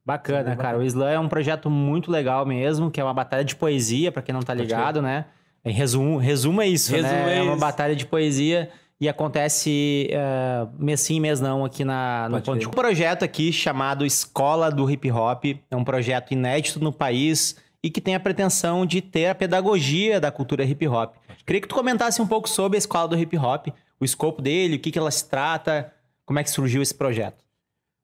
Bacana, 0.05 0.55
cara. 0.55 0.77
O 0.77 0.83
Slam 0.83 1.09
é 1.09 1.19
um 1.19 1.29
projeto 1.29 1.69
muito 1.69 2.11
legal 2.11 2.45
mesmo, 2.45 2.89
que 2.89 2.99
é 2.99 3.03
uma 3.03 3.13
batalha 3.13 3.43
de 3.43 3.55
poesia, 3.55 4.11
para 4.11 4.21
quem 4.21 4.33
não 4.33 4.41
tá 4.41 4.53
ligado, 4.53 5.01
né? 5.01 5.25
Em 5.63 5.71
resumo, 5.71 6.17
resumo 6.17 6.61
é 6.61 6.67
isso, 6.67 6.91
né? 6.91 7.37
É 7.37 7.41
uma 7.41 7.55
batalha 7.55 7.95
de 7.95 8.05
poesia 8.05 8.69
e 8.99 9.07
acontece 9.07 10.09
uh, 10.11 10.69
mês 10.77 10.99
sim, 11.01 11.19
mês 11.19 11.39
não 11.39 11.63
aqui 11.63 11.85
na, 11.85 12.27
no 12.29 12.41
Ponte. 12.41 12.67
Um 12.67 12.71
projeto 12.71 13.23
aqui 13.23 13.53
chamado 13.53 14.05
Escola 14.05 14.69
do 14.69 14.89
Hip 14.89 15.09
Hop. 15.09 15.45
É 15.71 15.75
um 15.75 15.83
projeto 15.83 16.31
inédito 16.31 16.81
no 16.81 16.91
país 16.91 17.55
e 17.83 17.89
que 17.89 17.99
tem 17.99 18.15
a 18.15 18.19
pretensão 18.19 18.85
de 18.85 19.01
ter 19.01 19.27
a 19.27 19.35
pedagogia 19.35 20.19
da 20.19 20.31
cultura 20.31 20.63
hip 20.63 20.87
hop. 20.87 21.15
Queria 21.45 21.61
que 21.61 21.67
tu 21.67 21.75
comentasse 21.75 22.21
um 22.21 22.27
pouco 22.27 22.47
sobre 22.47 22.77
a 22.77 22.79
Escola 22.79 23.07
do 23.07 23.17
Hip 23.17 23.37
Hop, 23.37 23.67
o 23.99 24.05
escopo 24.05 24.41
dele, 24.41 24.77
o 24.77 24.79
que, 24.79 24.91
que 24.91 24.99
ela 24.99 25.11
se 25.11 25.29
trata, 25.29 25.93
como 26.25 26.39
é 26.39 26.43
que 26.43 26.49
surgiu 26.49 26.81
esse 26.81 26.93
projeto. 26.93 27.43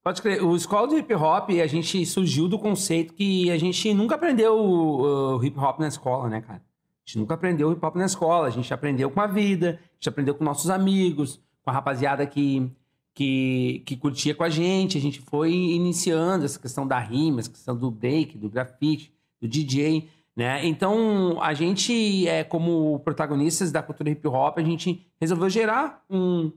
Pode 0.03 0.22
crer. 0.22 0.43
O 0.43 0.55
Escola 0.55 0.88
do 0.88 0.98
Hip 0.98 1.13
Hop, 1.13 1.50
a 1.50 1.67
gente 1.67 2.05
surgiu 2.05 2.48
do 2.48 2.58
conceito 2.58 3.13
que 3.13 3.51
a 3.51 3.58
gente 3.58 3.93
nunca 3.93 4.15
aprendeu 4.15 4.58
o, 4.58 5.38
o 5.38 5.43
hip 5.43 5.58
hop 5.60 5.79
na 5.79 5.88
escola, 5.88 6.29
né, 6.29 6.41
cara? 6.41 6.62
A 6.62 7.05
gente 7.05 7.19
nunca 7.19 7.34
aprendeu 7.34 7.72
hip 7.72 7.86
hop 7.86 7.96
na 7.96 8.05
escola, 8.05 8.48
a 8.48 8.50
gente 8.50 8.74
aprendeu 8.74 9.10
com 9.10 9.19
a 9.19 9.27
vida, 9.27 9.79
a 9.81 9.93
gente 9.96 10.10
aprendeu 10.10 10.36
com 10.36 10.43
nossos 10.43 10.69
amigos, 10.69 11.41
com 11.63 11.69
a 11.69 11.74
rapaziada 11.74 12.25
que, 12.25 12.72
que, 13.13 13.84
que 13.86 13.98
curtia 13.98 14.34
com 14.34 14.43
a 14.43 14.50
gente. 14.50 14.98
A 14.98 15.01
gente 15.01 15.19
foi 15.19 15.53
iniciando 15.53 16.46
essa 16.46 16.60
questão 16.60 16.88
da 16.88 17.00
rima, 17.00 17.39
essa 17.39 17.50
questão 17.50 17.75
do 17.75 17.91
break, 17.91 18.38
do 18.38 18.50
grafite, 18.50 19.13
do 19.41 19.48
DJ, 19.48 20.08
né? 20.39 20.65
Então, 20.65 21.38
a 21.41 21.53
gente, 21.53 22.25
é, 22.25 22.46
como 22.46 22.98
protagonistas 23.00 23.74
da 23.74 23.84
cultura 23.84 24.10
hip 24.10 24.25
hop, 24.25 24.58
a 24.58 24.63
gente 24.63 25.05
resolveu 25.19 25.50
gerar 25.50 26.01
um, 26.10 26.50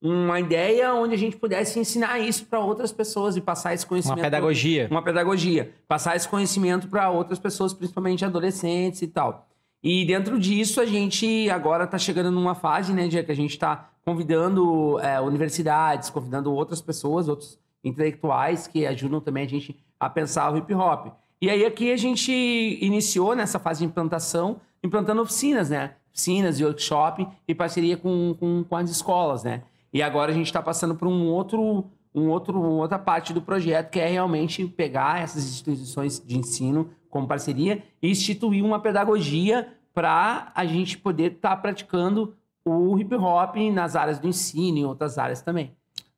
uma 0.00 0.40
ideia 0.40 0.94
onde 0.94 1.12
a 1.12 1.18
gente 1.18 1.36
pudesse 1.36 1.78
ensinar 1.78 2.18
isso 2.18 2.46
para 2.46 2.60
outras 2.60 2.90
pessoas 2.92 3.36
e 3.36 3.42
passar 3.42 3.74
esse 3.74 3.84
conhecimento. 3.84 4.20
Uma 4.20 4.24
pedagogia. 4.24 4.88
Uma 4.90 5.02
pedagogia. 5.02 5.70
Passar 5.86 6.16
esse 6.16 6.26
conhecimento 6.26 6.88
para 6.88 7.10
outras 7.10 7.38
pessoas, 7.38 7.74
principalmente 7.74 8.24
adolescentes 8.24 9.02
e 9.02 9.06
tal. 9.06 9.46
E 9.82 10.06
dentro 10.06 10.40
disso, 10.40 10.80
a 10.80 10.86
gente 10.86 11.50
agora 11.50 11.84
está 11.84 11.98
chegando 11.98 12.30
numa 12.30 12.54
fase, 12.54 12.94
né, 12.94 13.06
de 13.06 13.22
que 13.22 13.32
a 13.32 13.36
gente 13.36 13.50
está 13.50 13.90
convidando 14.02 14.98
é, 15.00 15.20
universidades, 15.20 16.08
convidando 16.08 16.54
outras 16.54 16.80
pessoas, 16.80 17.28
outros 17.28 17.58
intelectuais 17.84 18.66
que 18.66 18.86
ajudam 18.86 19.20
também 19.20 19.44
a 19.44 19.48
gente 19.48 19.78
a 20.00 20.08
pensar 20.08 20.50
o 20.50 20.56
hip 20.56 20.72
hop. 20.72 21.08
E 21.40 21.50
aí 21.50 21.64
aqui 21.66 21.92
a 21.92 21.96
gente 21.96 22.32
iniciou 22.80 23.34
nessa 23.34 23.58
fase 23.58 23.80
de 23.80 23.86
implantação, 23.86 24.60
implantando 24.82 25.20
oficinas, 25.20 25.68
né? 25.68 25.94
Oficinas 26.10 26.58
e 26.58 26.64
workshop 26.64 27.26
em 27.46 27.54
parceria 27.54 27.96
com, 27.96 28.34
com, 28.38 28.64
com 28.64 28.76
as 28.76 28.88
escolas, 28.90 29.44
né? 29.44 29.62
E 29.92 30.02
agora 30.02 30.32
a 30.32 30.34
gente 30.34 30.46
está 30.46 30.62
passando 30.62 30.94
por 30.94 31.08
um 31.08 31.26
outro, 31.26 31.84
um 32.14 32.28
outro, 32.28 32.60
outra 32.60 32.98
parte 32.98 33.32
do 33.32 33.42
projeto, 33.42 33.90
que 33.90 34.00
é 34.00 34.08
realmente 34.08 34.66
pegar 34.66 35.22
essas 35.22 35.44
instituições 35.44 36.22
de 36.24 36.38
ensino 36.38 36.90
como 37.10 37.26
parceria 37.26 37.82
e 38.02 38.10
instituir 38.10 38.64
uma 38.64 38.80
pedagogia 38.80 39.68
para 39.94 40.52
a 40.54 40.64
gente 40.64 40.98
poder 40.98 41.32
estar 41.32 41.50
tá 41.50 41.56
praticando 41.56 42.34
o 42.64 42.98
hip 42.98 43.14
hop 43.14 43.56
nas 43.72 43.94
áreas 43.94 44.18
do 44.18 44.26
ensino 44.26 44.78
e 44.78 44.84
outras 44.84 45.18
áreas 45.18 45.40
também. 45.40 45.72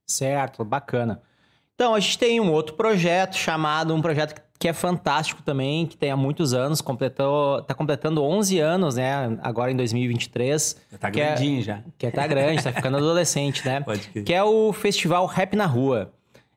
Certo, 0.06 0.64
bacana. 0.64 1.20
Então, 1.74 1.94
a 1.94 2.00
gente 2.00 2.18
tem 2.18 2.40
um 2.40 2.50
outro 2.50 2.74
projeto 2.74 3.36
chamado, 3.36 3.94
um 3.94 4.02
projeto 4.02 4.34
que 4.34 4.40
é 4.66 4.72
fantástico 4.72 5.42
também, 5.42 5.86
que 5.86 5.96
tem 5.96 6.10
há 6.10 6.16
muitos 6.16 6.52
anos, 6.52 6.80
completou, 6.80 7.62
tá 7.62 7.74
completando 7.74 8.24
11 8.24 8.58
anos, 8.58 8.96
né, 8.96 9.38
agora 9.42 9.70
em 9.70 9.76
2023. 9.76 10.76
Já 10.90 10.98
tá 10.98 11.08
é 11.08 11.10
grandinho 11.10 11.60
é, 11.60 11.62
já. 11.62 11.82
Que 11.96 12.10
tá 12.10 12.26
grande, 12.26 12.64
tá 12.64 12.72
ficando 12.72 12.96
adolescente, 12.96 13.64
né? 13.64 13.80
Pode 13.86 14.08
que 14.08 14.34
é 14.34 14.42
o 14.42 14.72
Festival 14.72 15.26
Rap 15.26 15.54
na 15.54 15.66
Rua 15.66 16.12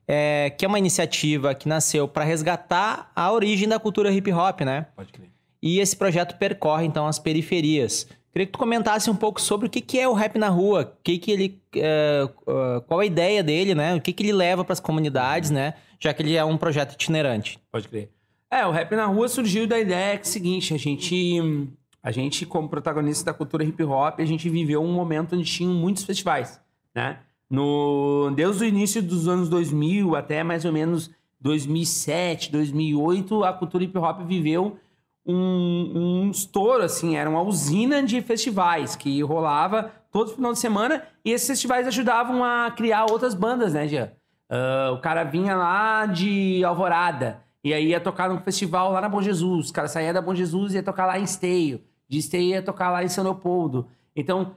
é, 0.06 0.50
que 0.50 0.64
é 0.64 0.68
uma 0.68 0.78
iniciativa 0.78 1.54
que 1.54 1.68
nasceu 1.68 2.08
para 2.08 2.24
resgatar 2.24 3.10
a 3.14 3.32
origem 3.32 3.68
da 3.68 3.78
cultura 3.78 4.10
hip 4.10 4.32
hop, 4.32 4.60
né? 4.62 4.86
Pode 4.96 5.12
crer. 5.12 5.28
E 5.62 5.78
esse 5.78 5.96
projeto 5.96 6.36
percorre 6.36 6.84
então 6.84 7.06
as 7.06 7.18
periferias. 7.18 8.06
Queria 8.32 8.46
que 8.46 8.52
tu 8.52 8.58
comentasse 8.58 9.10
um 9.10 9.14
pouco 9.14 9.38
sobre 9.38 9.66
o 9.66 9.70
que, 9.70 9.82
que 9.82 9.98
é 9.98 10.08
o 10.08 10.14
rap 10.14 10.38
na 10.38 10.48
rua, 10.48 10.96
que 11.04 11.18
que 11.18 11.30
ele, 11.30 11.60
uh, 11.76 12.50
uh, 12.50 12.80
qual 12.82 13.00
a 13.00 13.06
ideia 13.06 13.42
dele, 13.42 13.74
né? 13.74 13.94
O 13.94 14.00
que, 14.00 14.10
que 14.10 14.22
ele 14.22 14.32
leva 14.32 14.64
para 14.64 14.72
as 14.72 14.80
comunidades, 14.80 15.50
né? 15.50 15.74
Já 16.00 16.14
que 16.14 16.22
ele 16.22 16.34
é 16.34 16.42
um 16.42 16.56
projeto 16.56 16.94
itinerante. 16.94 17.60
Pode 17.70 17.88
crer. 17.88 18.10
É, 18.50 18.66
o 18.66 18.70
rap 18.70 18.90
na 18.96 19.04
rua 19.04 19.28
surgiu 19.28 19.66
da 19.66 19.78
ideia 19.78 20.16
que 20.16 20.26
é 20.26 20.28
o 20.28 20.32
seguinte, 20.32 20.72
a 20.72 20.78
gente, 20.78 21.68
a 22.02 22.10
gente 22.10 22.46
como 22.46 22.70
protagonista 22.70 23.26
da 23.26 23.34
cultura 23.34 23.64
hip 23.64 23.82
hop, 23.82 24.18
a 24.18 24.24
gente 24.24 24.48
viveu 24.48 24.82
um 24.82 24.92
momento 24.92 25.36
onde 25.36 25.44
tinham 25.44 25.74
muitos 25.74 26.04
festivais, 26.04 26.58
né? 26.94 27.18
No, 27.50 28.32
desde 28.34 28.64
o 28.64 28.66
início 28.66 29.02
dos 29.02 29.28
anos 29.28 29.50
2000 29.50 30.16
até 30.16 30.42
mais 30.42 30.64
ou 30.64 30.72
menos 30.72 31.10
2007, 31.38 32.50
2008, 32.50 33.44
a 33.44 33.52
cultura 33.52 33.84
hip 33.84 33.98
hop 33.98 34.22
viveu 34.22 34.78
um, 35.24 36.24
um 36.24 36.30
estouro, 36.30 36.82
assim, 36.82 37.16
era 37.16 37.28
uma 37.28 37.42
usina 37.42 38.02
de 38.02 38.20
festivais 38.20 38.96
que 38.96 39.22
rolava 39.22 39.90
todo 40.10 40.34
final 40.34 40.52
de 40.52 40.58
semana 40.58 41.02
e 41.24 41.30
esses 41.30 41.46
festivais 41.46 41.86
ajudavam 41.86 42.44
a 42.44 42.70
criar 42.70 43.06
outras 43.10 43.34
bandas, 43.34 43.72
né, 43.72 43.86
Jean? 43.86 44.12
Uh, 44.50 44.92
o 44.94 45.00
cara 45.00 45.24
vinha 45.24 45.56
lá 45.56 46.04
de 46.06 46.62
Alvorada 46.64 47.42
e 47.64 47.72
aí 47.72 47.88
ia 47.88 48.00
tocar 48.00 48.28
num 48.28 48.38
festival 48.38 48.92
lá 48.92 49.00
na 49.00 49.08
Bom 49.08 49.22
Jesus, 49.22 49.70
o 49.70 49.72
cara 49.72 49.88
saía 49.88 50.12
da 50.12 50.20
Bom 50.20 50.34
Jesus 50.34 50.72
e 50.74 50.76
ia 50.76 50.82
tocar 50.82 51.06
lá 51.06 51.18
em 51.18 51.24
Esteio, 51.24 51.80
de 52.08 52.18
Esteio 52.18 52.50
ia 52.50 52.62
tocar 52.62 52.90
lá 52.90 53.02
em 53.02 53.08
São 53.08 53.24
Leopoldo. 53.24 53.88
Então, 54.14 54.54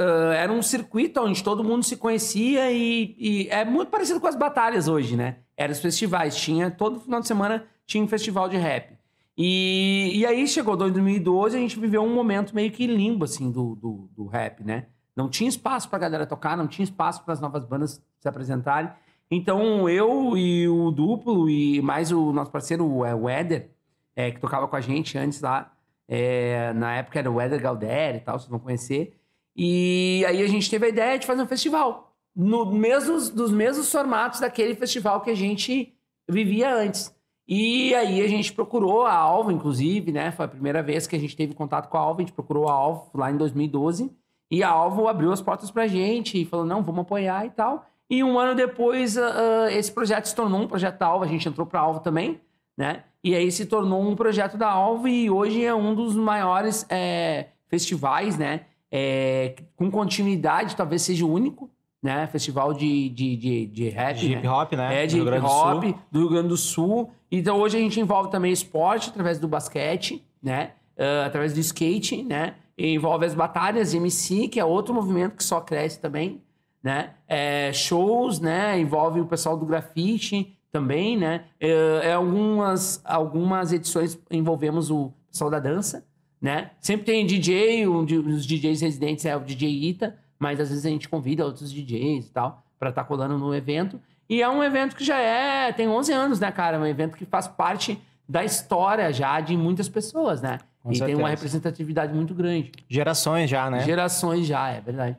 Uh, 0.00 0.32
era 0.32 0.52
um 0.52 0.60
circuito 0.60 1.20
onde 1.20 1.40
todo 1.40 1.62
mundo 1.62 1.84
se 1.84 1.96
conhecia 1.96 2.72
e, 2.72 3.14
e, 3.16 3.48
é 3.48 3.64
muito 3.64 3.90
parecido 3.90 4.18
com 4.18 4.26
as 4.26 4.34
batalhas 4.34 4.88
hoje, 4.88 5.14
né? 5.14 5.36
Eram 5.56 5.70
os 5.70 5.78
festivais, 5.78 6.34
tinha 6.34 6.68
todo 6.68 6.98
final 6.98 7.20
de 7.20 7.28
semana 7.28 7.64
tinha 7.86 8.02
um 8.02 8.08
festival 8.08 8.48
de 8.48 8.56
rap. 8.56 8.98
E, 9.36 10.12
e 10.14 10.26
aí 10.26 10.46
chegou 10.46 10.76
2012 10.76 11.56
a 11.56 11.60
gente 11.60 11.78
viveu 11.78 12.02
um 12.02 12.14
momento 12.14 12.54
meio 12.54 12.70
que 12.70 12.86
limbo, 12.86 13.24
assim, 13.24 13.50
do, 13.50 13.74
do, 13.74 14.08
do 14.16 14.26
rap, 14.26 14.62
né? 14.62 14.86
Não 15.16 15.28
tinha 15.28 15.48
espaço 15.48 15.88
pra 15.88 15.98
galera 15.98 16.26
tocar, 16.26 16.56
não 16.56 16.66
tinha 16.66 16.84
espaço 16.84 17.24
para 17.24 17.34
as 17.34 17.40
novas 17.40 17.64
bandas 17.64 18.02
se 18.18 18.28
apresentarem. 18.28 18.90
Então 19.30 19.88
eu 19.88 20.36
e 20.36 20.68
o 20.68 20.90
Duplo 20.90 21.48
e 21.48 21.80
mais 21.82 22.12
o 22.12 22.32
nosso 22.32 22.50
parceiro, 22.50 22.86
o 22.86 23.28
Eder, 23.28 23.70
é, 24.14 24.30
que 24.30 24.40
tocava 24.40 24.68
com 24.68 24.76
a 24.76 24.80
gente 24.80 25.18
antes 25.18 25.40
lá, 25.40 25.72
é, 26.06 26.72
na 26.74 26.96
época 26.96 27.18
era 27.18 27.30
o 27.30 27.40
Eder 27.40 27.60
Galderi 27.60 28.18
e 28.18 28.20
tal, 28.20 28.38
vocês 28.38 28.50
vão 28.50 28.58
conhecer. 28.58 29.16
E 29.56 30.24
aí 30.26 30.42
a 30.42 30.48
gente 30.48 30.68
teve 30.68 30.86
a 30.86 30.88
ideia 30.88 31.18
de 31.18 31.26
fazer 31.26 31.42
um 31.42 31.46
festival. 31.46 32.12
No 32.34 32.66
mesmos, 32.66 33.30
dos 33.30 33.52
mesmos 33.52 33.90
formatos 33.90 34.40
daquele 34.40 34.74
festival 34.74 35.20
que 35.20 35.30
a 35.30 35.36
gente 35.36 35.94
vivia 36.28 36.74
antes. 36.74 37.14
E 37.46 37.94
aí 37.94 38.22
a 38.22 38.28
gente 38.28 38.52
procurou 38.52 39.06
a 39.06 39.14
Alva, 39.14 39.52
inclusive, 39.52 40.10
né? 40.10 40.30
Foi 40.32 40.46
a 40.46 40.48
primeira 40.48 40.82
vez 40.82 41.06
que 41.06 41.14
a 41.14 41.18
gente 41.18 41.36
teve 41.36 41.54
contato 41.54 41.88
com 41.88 41.96
a 41.96 42.00
Alva. 42.00 42.20
A 42.20 42.24
gente 42.24 42.32
procurou 42.32 42.68
a 42.68 42.72
Alva 42.72 43.10
lá 43.14 43.30
em 43.30 43.36
2012. 43.36 44.10
E 44.50 44.62
a 44.62 44.68
Alva 44.68 45.10
abriu 45.10 45.32
as 45.32 45.42
portas 45.42 45.70
pra 45.70 45.86
gente 45.86 46.40
e 46.40 46.44
falou, 46.44 46.64
não, 46.64 46.82
vamos 46.82 47.02
apoiar 47.02 47.44
e 47.44 47.50
tal. 47.50 47.86
E 48.08 48.22
um 48.22 48.38
ano 48.38 48.54
depois, 48.54 49.16
uh, 49.16 49.66
esse 49.70 49.90
projeto 49.92 50.26
se 50.26 50.34
tornou 50.34 50.60
um 50.60 50.68
projeto 50.68 50.98
da 50.98 51.06
Alva. 51.06 51.24
A 51.24 51.28
gente 51.28 51.48
entrou 51.48 51.66
pra 51.66 51.80
Alva 51.80 52.00
também, 52.00 52.40
né? 52.76 53.04
E 53.22 53.34
aí 53.34 53.50
se 53.50 53.66
tornou 53.66 54.02
um 54.02 54.14
projeto 54.14 54.56
da 54.56 54.70
Alva 54.70 55.08
e 55.08 55.30
hoje 55.30 55.64
é 55.64 55.74
um 55.74 55.94
dos 55.94 56.14
maiores 56.14 56.86
é, 56.90 57.48
festivais, 57.68 58.38
né? 58.38 58.66
é, 58.96 59.56
com 59.74 59.90
continuidade, 59.90 60.76
talvez 60.76 61.02
seja 61.02 61.26
o 61.26 61.32
único, 61.32 61.68
né? 62.04 62.26
Festival 62.26 62.74
de, 62.74 63.08
de, 63.08 63.34
de, 63.34 63.66
de 63.66 63.88
rap. 63.88 64.18
De 64.18 64.32
hip 64.34 64.46
hop, 64.46 64.72
né? 64.74 65.04
É, 65.04 65.06
de 65.06 65.18
hip 65.18 65.38
hop 65.38 65.82
do, 65.82 65.94
do 66.12 66.18
Rio 66.18 66.28
Grande 66.28 66.48
do 66.48 66.56
Sul. 66.56 67.10
Então 67.32 67.58
hoje 67.58 67.78
a 67.78 67.80
gente 67.80 67.98
envolve 67.98 68.30
também 68.30 68.52
esporte 68.52 69.08
através 69.08 69.38
do 69.38 69.48
basquete, 69.48 70.22
né? 70.42 70.72
Uh, 70.98 71.24
através 71.24 71.54
do 71.54 71.60
skate, 71.60 72.22
né? 72.22 72.56
E 72.76 72.92
envolve 72.92 73.24
as 73.24 73.34
batalhas 73.34 73.94
MC, 73.94 74.48
que 74.48 74.60
é 74.60 74.64
outro 74.64 74.92
movimento 74.92 75.36
que 75.36 75.42
só 75.42 75.62
cresce 75.62 75.98
também, 75.98 76.42
né? 76.82 77.14
É, 77.26 77.72
shows, 77.72 78.38
né? 78.38 78.78
Envolve 78.78 79.22
o 79.22 79.26
pessoal 79.26 79.56
do 79.56 79.64
grafite 79.64 80.54
também, 80.70 81.16
né? 81.16 81.46
É, 81.58 82.10
é 82.10 82.12
algumas, 82.12 83.00
algumas 83.02 83.72
edições 83.72 84.18
envolvemos 84.30 84.90
o 84.90 85.10
pessoal 85.30 85.50
da 85.50 85.58
dança, 85.58 86.04
né? 86.38 86.72
Sempre 86.80 87.06
tem 87.06 87.24
DJ, 87.24 87.88
um 87.88 88.04
dos 88.04 88.44
DJs 88.44 88.82
residentes 88.82 89.24
é 89.24 89.34
o 89.34 89.40
DJ 89.40 89.88
Ita, 89.88 90.18
mas 90.38 90.60
às 90.60 90.68
vezes 90.68 90.86
a 90.86 90.90
gente 90.90 91.08
convida 91.08 91.44
outros 91.44 91.72
DJs 91.72 92.26
e 92.26 92.30
tal 92.30 92.62
para 92.78 92.90
estar 92.90 93.02
tá 93.02 93.08
colando 93.08 93.38
no 93.38 93.54
evento. 93.54 94.00
E 94.28 94.42
é 94.42 94.48
um 94.48 94.62
evento 94.62 94.96
que 94.96 95.04
já 95.04 95.18
é, 95.18 95.72
tem 95.72 95.88
11 95.88 96.12
anos, 96.12 96.40
né, 96.40 96.50
cara? 96.50 96.76
É 96.76 96.80
um 96.80 96.86
evento 96.86 97.16
que 97.16 97.24
faz 97.24 97.46
parte 97.46 97.98
da 98.28 98.44
história 98.44 99.12
já 99.12 99.40
de 99.40 99.56
muitas 99.56 99.88
pessoas, 99.88 100.40
né? 100.40 100.58
Com 100.82 100.90
e 100.90 100.96
certeza. 100.96 101.16
tem 101.16 101.24
uma 101.24 101.30
representatividade 101.30 102.12
muito 102.14 102.34
grande. 102.34 102.72
Gerações 102.88 103.48
já, 103.48 103.70
né? 103.70 103.80
Gerações 103.80 104.46
já, 104.46 104.70
é 104.70 104.80
verdade. 104.80 105.16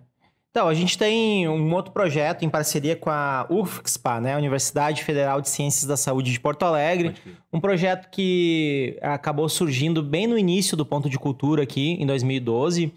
Então, 0.55 0.69
a 0.69 0.74
gente 0.74 0.98
tem 0.98 1.50
um 1.50 1.74
outro 1.74 1.91
projeto 1.91 2.45
em 2.45 2.50
parceria 2.50 2.95
com 2.95 3.10
a 3.10 3.45
UFSPA, 3.50 4.22
né, 4.22 4.38
Universidade 4.38 5.03
Federal 5.03 5.41
de 5.41 5.50
Ciências 5.50 5.86
da 5.86 5.98
Saúde 5.98 6.31
de 6.31 6.39
Porto 6.39 6.63
Alegre. 6.63 7.13
Um 7.51 7.60
projeto 7.60 8.10
que 8.10 8.98
acabou 9.01 9.50
surgindo 9.50 10.01
bem 10.01 10.27
no 10.27 10.38
início 10.38 10.77
do 10.77 10.86
Ponto 10.86 11.10
de 11.10 11.19
Cultura 11.19 11.63
aqui, 11.63 11.98
em 12.00 12.05
2012, 12.05 12.93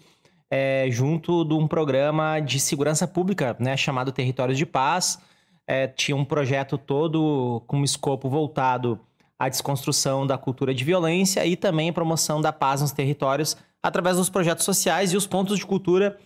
é, 0.51 0.87
junto 0.91 1.45
de 1.45 1.55
um 1.55 1.69
programa 1.69 2.41
de 2.41 2.59
segurança 2.59 3.07
pública, 3.07 3.57
né, 3.59 3.77
chamado 3.77 4.13
Territórios 4.13 4.57
de 4.57 4.67
Paz. 4.67 5.19
É, 5.67 5.87
tinha 5.87 6.17
um 6.17 6.25
projeto 6.25 6.79
todo 6.79 7.63
com 7.67 7.79
um 7.79 7.85
escopo 7.85 8.29
voltado 8.29 8.99
à 9.39 9.49
desconstrução 9.49 10.27
da 10.27 10.39
cultura 10.39 10.75
de 10.75 10.83
violência 10.83 11.45
e 11.45 11.57
também 11.57 11.91
a 11.91 11.93
promoção 11.93 12.41
da 12.41 12.53
paz 12.53 12.81
nos 12.81 12.93
territórios 12.93 13.57
através 13.83 14.17
dos 14.17 14.31
projetos 14.31 14.65
sociais 14.65 15.13
e 15.13 15.17
os 15.17 15.27
pontos 15.27 15.59
de 15.59 15.67
cultura 15.67 16.19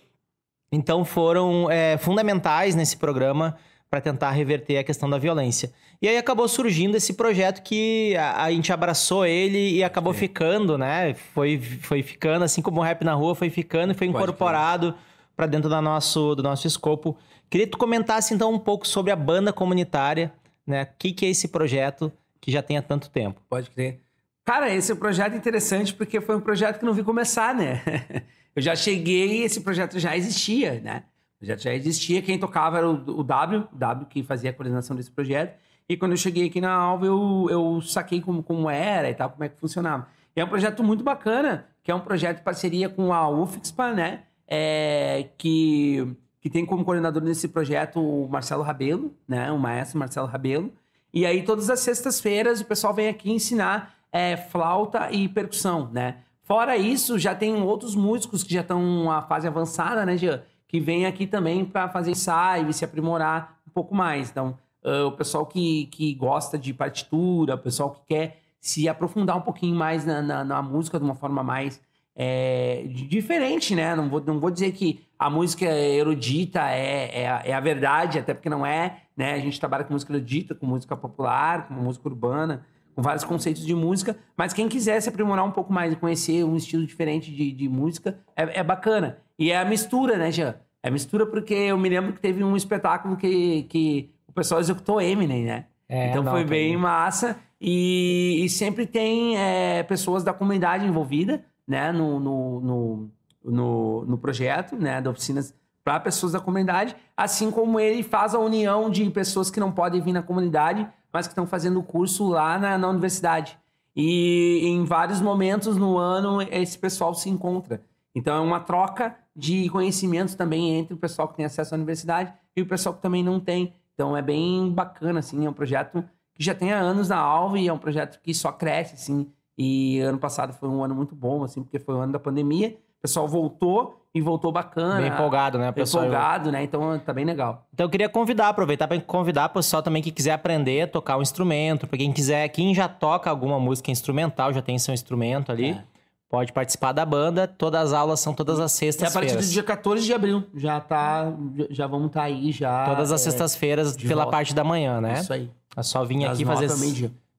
Então 0.71 1.05
foram 1.05 1.71
é, 1.71 1.99
fundamentais 1.99 2.75
nesse 2.75 2.97
programa 2.97 3.57
para 3.93 4.01
tentar 4.01 4.31
reverter 4.31 4.79
a 4.79 4.83
questão 4.83 5.11
da 5.11 5.19
violência. 5.19 5.71
E 6.01 6.09
aí 6.09 6.17
acabou 6.17 6.49
surgindo 6.49 6.97
esse 6.97 7.13
projeto 7.13 7.63
que 7.63 8.17
a, 8.17 8.45
a 8.45 8.51
gente 8.51 8.73
abraçou 8.73 9.27
ele 9.27 9.75
e 9.75 9.85
acabou 9.85 10.15
ficando, 10.15 10.79
né? 10.79 11.13
Foi, 11.13 11.61
foi 11.61 12.03
ficando, 12.03 12.43
assim 12.43 12.63
como 12.63 12.81
o 12.81 12.83
Rap 12.83 13.05
na 13.05 13.13
Rua 13.13 13.35
foi 13.35 13.51
ficando 13.51 13.91
e 13.91 13.95
foi 13.95 14.07
incorporado 14.07 14.95
para 15.37 15.47
dentro 15.47 15.69
do 15.69 15.83
nosso, 15.83 16.35
do 16.35 16.43
nosso 16.43 16.67
escopo. 16.67 17.19
Queria 17.51 17.67
que 17.67 17.73
tu 17.73 17.77
comentasse 17.77 18.33
então 18.33 18.51
um 18.51 18.59
pouco 18.59 18.89
sobre 18.89 19.13
a 19.13 19.17
banda 19.17 19.53
comunitária, 19.53 20.33
né? 20.67 20.85
O 20.85 20.89
que, 20.99 21.13
que 21.13 21.27
é 21.27 21.29
esse 21.29 21.49
projeto 21.49 22.11
que 22.41 22.51
já 22.51 22.63
tem 22.63 22.79
há 22.79 22.83
tanto 22.83 23.11
tempo? 23.11 23.43
Pode 23.47 23.69
crer. 23.69 24.01
Cara, 24.43 24.73
esse 24.73 24.91
é 24.91 24.95
um 24.95 24.99
projeto 24.99 25.37
interessante 25.37 25.93
porque 25.93 26.19
foi 26.19 26.35
um 26.35 26.41
projeto 26.41 26.79
que 26.79 26.85
não 26.87 26.95
vi 26.95 27.05
começar, 27.05 27.55
né? 27.55 27.83
Eu 28.57 28.63
já 28.63 28.75
cheguei 28.75 29.41
e 29.41 29.43
esse 29.43 29.61
projeto 29.61 29.99
já 29.99 30.17
existia, 30.17 30.81
né? 30.81 31.05
Projeto 31.43 31.61
já 31.61 31.75
existia, 31.75 32.23
quem 32.23 32.39
tocava 32.39 32.79
era 32.79 32.89
o, 32.89 32.93
o 32.93 33.25
W, 33.25 33.67
o 33.73 33.77
W 33.77 34.07
que 34.07 34.23
fazia 34.23 34.51
a 34.51 34.53
coordenação 34.53 34.95
desse 34.95 35.11
projeto. 35.11 35.59
E 35.89 35.97
quando 35.97 36.13
eu 36.13 36.17
cheguei 36.17 36.47
aqui 36.47 36.61
na 36.61 36.73
Alva, 36.73 37.05
eu, 37.07 37.49
eu 37.51 37.81
saquei 37.81 38.21
como, 38.21 38.45
como 38.45 38.71
era 38.71 39.11
e 39.11 39.15
tal, 39.15 39.29
como 39.29 39.43
é 39.43 39.49
que 39.49 39.59
funcionava. 39.59 40.07
E 40.37 40.41
é 40.41 40.45
um 40.45 40.49
projeto 40.49 40.85
muito 40.85 41.03
bacana, 41.03 41.67
que 41.83 41.91
é 41.91 41.95
um 41.97 41.99
projeto 41.99 42.37
de 42.37 42.45
parceria 42.45 42.89
com 42.89 43.13
a 43.13 43.29
UFXPA, 43.29 43.93
né? 43.93 44.23
É, 44.47 45.31
que, 45.37 46.15
que 46.41 46.49
tem 46.49 46.65
como 46.65 46.85
coordenador 46.85 47.21
nesse 47.21 47.49
projeto 47.49 47.99
o 47.99 48.29
Marcelo 48.29 48.63
Rabelo, 48.63 49.13
né? 49.27 49.51
O 49.51 49.59
maestro 49.59 49.99
Marcelo 49.99 50.29
Rabelo. 50.29 50.73
E 51.13 51.27
aí, 51.27 51.43
todas 51.43 51.69
as 51.69 51.81
sextas-feiras, 51.81 52.61
o 52.61 52.65
pessoal 52.65 52.95
vem 52.95 53.09
aqui 53.09 53.33
ensinar 53.33 53.97
é, 54.13 54.37
flauta 54.37 55.11
e 55.11 55.29
percussão, 55.29 55.91
né? 55.93 56.19
Fora 56.45 56.77
isso, 56.77 57.19
já 57.19 57.35
tem 57.35 57.61
outros 57.61 57.97
músicos 57.97 58.45
que 58.45 58.55
já 58.55 58.61
estão 58.61 58.81
numa 58.81 59.23
fase 59.23 59.49
avançada, 59.49 60.07
né, 60.07 60.17
Jean? 60.17 60.41
Que 60.73 60.81
vem 60.81 61.07
aqui 61.07 61.27
também 61.27 61.65
para 61.65 61.89
fazer 61.89 62.11
ensaio 62.11 62.69
e 62.69 62.73
se 62.73 62.85
aprimorar 62.85 63.61
um 63.69 63.71
pouco 63.71 63.95
mais. 63.95 64.31
Então, 64.31 64.59
uh, 64.83 65.07
o 65.07 65.13
pessoal 65.13 65.47
que, 65.47 65.87
que 65.87 66.15
gosta 66.15 66.59
de 66.59 66.73
partitura, 66.73 67.55
o 67.55 67.59
pessoal 67.59 67.91
que 67.91 68.01
quer 68.07 68.41
se 68.59 68.89
aprofundar 68.89 69.37
um 69.37 69.43
pouquinho 69.43 69.77
mais 69.77 70.07
na, 70.07 70.23
na, 70.23 70.43
na 70.43 70.63
música 70.63 70.99
de 70.99 71.05
uma 71.05 71.15
forma 71.15 71.43
mais 71.43 71.81
é, 72.15 72.85
diferente, 72.89 73.75
né? 73.75 73.95
Não 73.95 74.09
vou, 74.09 74.21
não 74.21 74.39
vou 74.39 74.51
dizer 74.51 74.73
que 74.73 75.05
a 75.19 75.31
música 75.31 75.67
erudita 75.67 76.61
é, 76.71 77.23
é, 77.23 77.43
é 77.45 77.55
a 77.55 77.61
verdade, 77.61 78.19
até 78.19 78.35
porque 78.35 78.49
não 78.49 78.65
é, 78.65 79.03
né? 79.17 79.35
A 79.35 79.39
gente 79.39 79.59
trabalha 79.59 79.85
com 79.85 79.93
música 79.93 80.13
erudita, 80.13 80.55
com 80.55 80.67
música 80.67 80.97
popular, 80.97 81.69
com 81.69 81.75
música 81.75 82.09
urbana, 82.09 82.65
com 82.95 83.03
vários 83.03 83.25
conceitos 83.25 83.65
de 83.65 83.75
música, 83.75 84.17
mas 84.37 84.53
quem 84.53 84.69
quiser 84.69 85.01
se 85.01 85.09
aprimorar 85.09 85.45
um 85.45 85.51
pouco 85.51 85.73
mais 85.73 85.93
e 85.93 85.97
conhecer 85.97 86.45
um 86.45 86.57
estilo 86.57 86.87
diferente 86.87 87.31
de, 87.31 87.53
de 87.53 87.69
música, 87.69 88.19
é, 88.37 88.61
é 88.61 88.63
bacana. 88.63 89.19
E 89.39 89.51
é 89.51 89.59
a 89.59 89.65
mistura, 89.65 90.17
né, 90.17 90.31
Jean? 90.31 90.55
É 90.83 90.89
a 90.89 90.91
mistura 90.91 91.27
porque 91.27 91.55
eu 91.55 91.79
me 91.79 91.89
lembro 91.89 92.13
que 92.13 92.21
teve 92.21 92.43
um 92.43 92.57
espetáculo 92.57 93.17
que, 93.17 93.63
que 93.65 94.11
o 94.27 94.33
pessoal 94.33 94.61
executou 94.61 95.01
Eminem, 95.01 95.45
né? 95.45 95.65
É, 95.89 96.11
então 96.11 96.23
não, 96.23 96.33
foi 96.33 96.43
tá 96.43 96.51
bem 96.51 96.71
bem. 96.71 96.77
massa. 96.77 97.37
E, 97.61 98.43
e 98.45 98.49
sempre 98.49 98.87
tem 98.87 99.39
é, 99.39 99.83
pessoas 99.85 100.25
da 100.25 100.33
comunidade 100.33 100.87
envolvida, 100.87 101.45
né, 101.67 101.93
no, 101.93 102.19
no, 102.19 102.61
no, 102.61 103.11
no, 103.45 104.05
no 104.05 104.19
projeto, 104.19 104.75
né, 104.75 105.01
da 105.01 105.11
oficinas 105.11 105.55
para 105.85 106.01
pessoas 106.01 106.33
da 106.33 106.41
comunidade, 106.41 106.95
assim 107.17 107.51
como 107.51 107.79
ele 107.79 108.03
faz 108.03 108.35
a 108.35 108.39
união 108.39 108.89
de 108.89 109.09
pessoas 109.11 109.51
que 109.51 109.61
não 109.61 109.73
podem 109.73 110.01
vir 110.01 110.13
na 110.13 110.23
comunidade, 110.23 110.89
mas 111.13 111.27
que 111.27 111.33
estão 111.33 111.47
fazendo 111.47 111.79
o 111.79 111.83
curso 111.83 112.29
lá 112.29 112.59
na, 112.59 112.79
na 112.79 112.89
universidade. 112.89 113.59
E 113.95 114.61
em 114.65 114.85
vários 114.85 115.21
momentos 115.21 115.77
no 115.77 115.99
ano 115.99 116.41
esse 116.43 116.79
pessoal 116.79 117.15
se 117.15 117.29
encontra. 117.29 117.83
Então 118.15 118.37
é 118.37 118.41
uma 118.41 118.61
troca 118.61 119.17
de 119.35 119.69
conhecimentos 119.71 120.35
também 120.35 120.77
entre 120.77 120.95
o 120.95 120.97
pessoal 120.97 121.29
que 121.29 121.37
tem 121.37 121.45
acesso 121.45 121.75
à 121.75 121.77
universidade 121.77 122.33
e 122.57 122.63
o 122.63 122.67
pessoal 122.67 122.95
que 122.95 123.03
também 123.03 123.23
não 123.23 123.39
tem. 123.39 123.73
Então 123.95 124.17
é 124.17 124.23
bem 124.23 124.71
bacana, 124.71 125.21
assim, 125.21 125.45
é 125.45 125.51
um 125.51 125.53
projeto 125.53 126.05
que 126.35 126.43
já 126.43 126.55
tem 126.55 126.73
há 126.73 126.79
anos 126.79 127.09
na 127.09 127.19
Alva 127.19 127.59
e 127.59 127.69
é 127.69 127.73
um 127.73 127.79
projeto 127.79 128.21
que 128.23 128.33
só 128.35 128.51
cresce, 128.51 128.95
assim. 128.95 129.31
E 129.57 130.01
ano 130.01 130.19
passado 130.19 130.53
foi 130.55 130.69
um 130.69 130.83
ano 130.83 130.95
muito 130.95 131.15
bom, 131.15 131.45
assim, 131.45 131.63
porque 131.63 131.79
foi 131.79 131.95
o 131.95 131.99
ano 131.99 132.13
da 132.13 132.19
pandemia. 132.19 132.77
O 132.99 133.03
pessoal 133.03 133.29
voltou 133.29 134.02
e 134.15 134.21
voltou 134.21 134.53
bacana. 134.53 134.97
Bem 135.01 135.09
empolgado, 135.09 135.59
né, 135.59 135.73
pessoal? 135.73 136.05
empolgado, 136.05 136.53
né? 136.53 136.63
Então 136.63 136.99
tá 136.99 137.13
bem 137.13 137.25
legal. 137.25 137.67
Então 137.73 137.87
eu 137.87 137.91
queria 137.91 138.09
convidar, 138.09 138.49
aproveitar 138.49 138.87
para 138.87 139.01
convidar 139.01 139.47
o 139.47 139.55
pessoal 139.55 139.83
também 139.83 140.03
que 140.03 140.11
quiser 140.11 140.33
aprender 140.33 140.83
a 140.83 140.87
tocar 140.87 141.17
um 141.17 141.23
instrumento, 141.23 141.87
para 141.87 141.97
quem 141.99 142.13
quiser, 142.13 142.47
quem 142.49 142.75
já 142.75 142.89
toca 142.89 143.31
alguma 143.31 143.59
música 143.59 143.91
instrumental, 143.91 144.53
já 144.53 144.61
tem 144.61 144.79
seu 144.79 144.93
instrumento 144.93 145.51
ali, 145.51 145.71
É. 145.71 145.83
pode 146.29 146.53
participar 146.53 146.93
da 146.93 147.05
banda. 147.07 147.47
Todas 147.49 147.81
as 147.89 147.93
aulas 147.95 148.21
são 148.21 148.35
todas 148.35 148.61
as 148.61 148.73
E 148.81 148.85
a 148.85 148.89
partir 148.89 148.97
do 148.97 149.03
sextas-feiras. 149.03 149.53
dia 149.53 149.63
14 149.63 150.05
de 150.05 150.13
abril 150.13 150.45
já 150.55 150.79
tá. 150.81 151.33
Já 151.71 151.87
vamos 151.87 152.09
estar 152.09 152.25
aí 152.25 152.53
já. 152.53 152.85
Todas 152.87 153.13
as 153.13 153.21
é, 153.21 153.25
sextas-feiras 153.31 153.97
pela 153.97 154.25
volta. 154.25 154.31
parte 154.31 154.55
da 154.55 154.63
manhã, 154.65 155.01
né? 155.01 155.15
Isso 155.21 155.33
aí. 155.33 155.51
É 155.75 155.83
só 155.83 156.05
vir 156.05 156.23
aqui 156.27 156.45
fazer, 156.45 156.69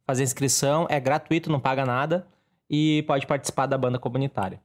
fazer 0.08 0.24
inscrição, 0.24 0.88
é 0.90 1.00
gratuito, 1.00 1.52
não 1.52 1.60
paga 1.60 1.86
nada 1.86 2.26
e 2.70 3.04
pode 3.08 3.28
participar 3.28 3.68
da 3.68 3.78
banda 3.78 4.00
comunitária. 4.00 4.60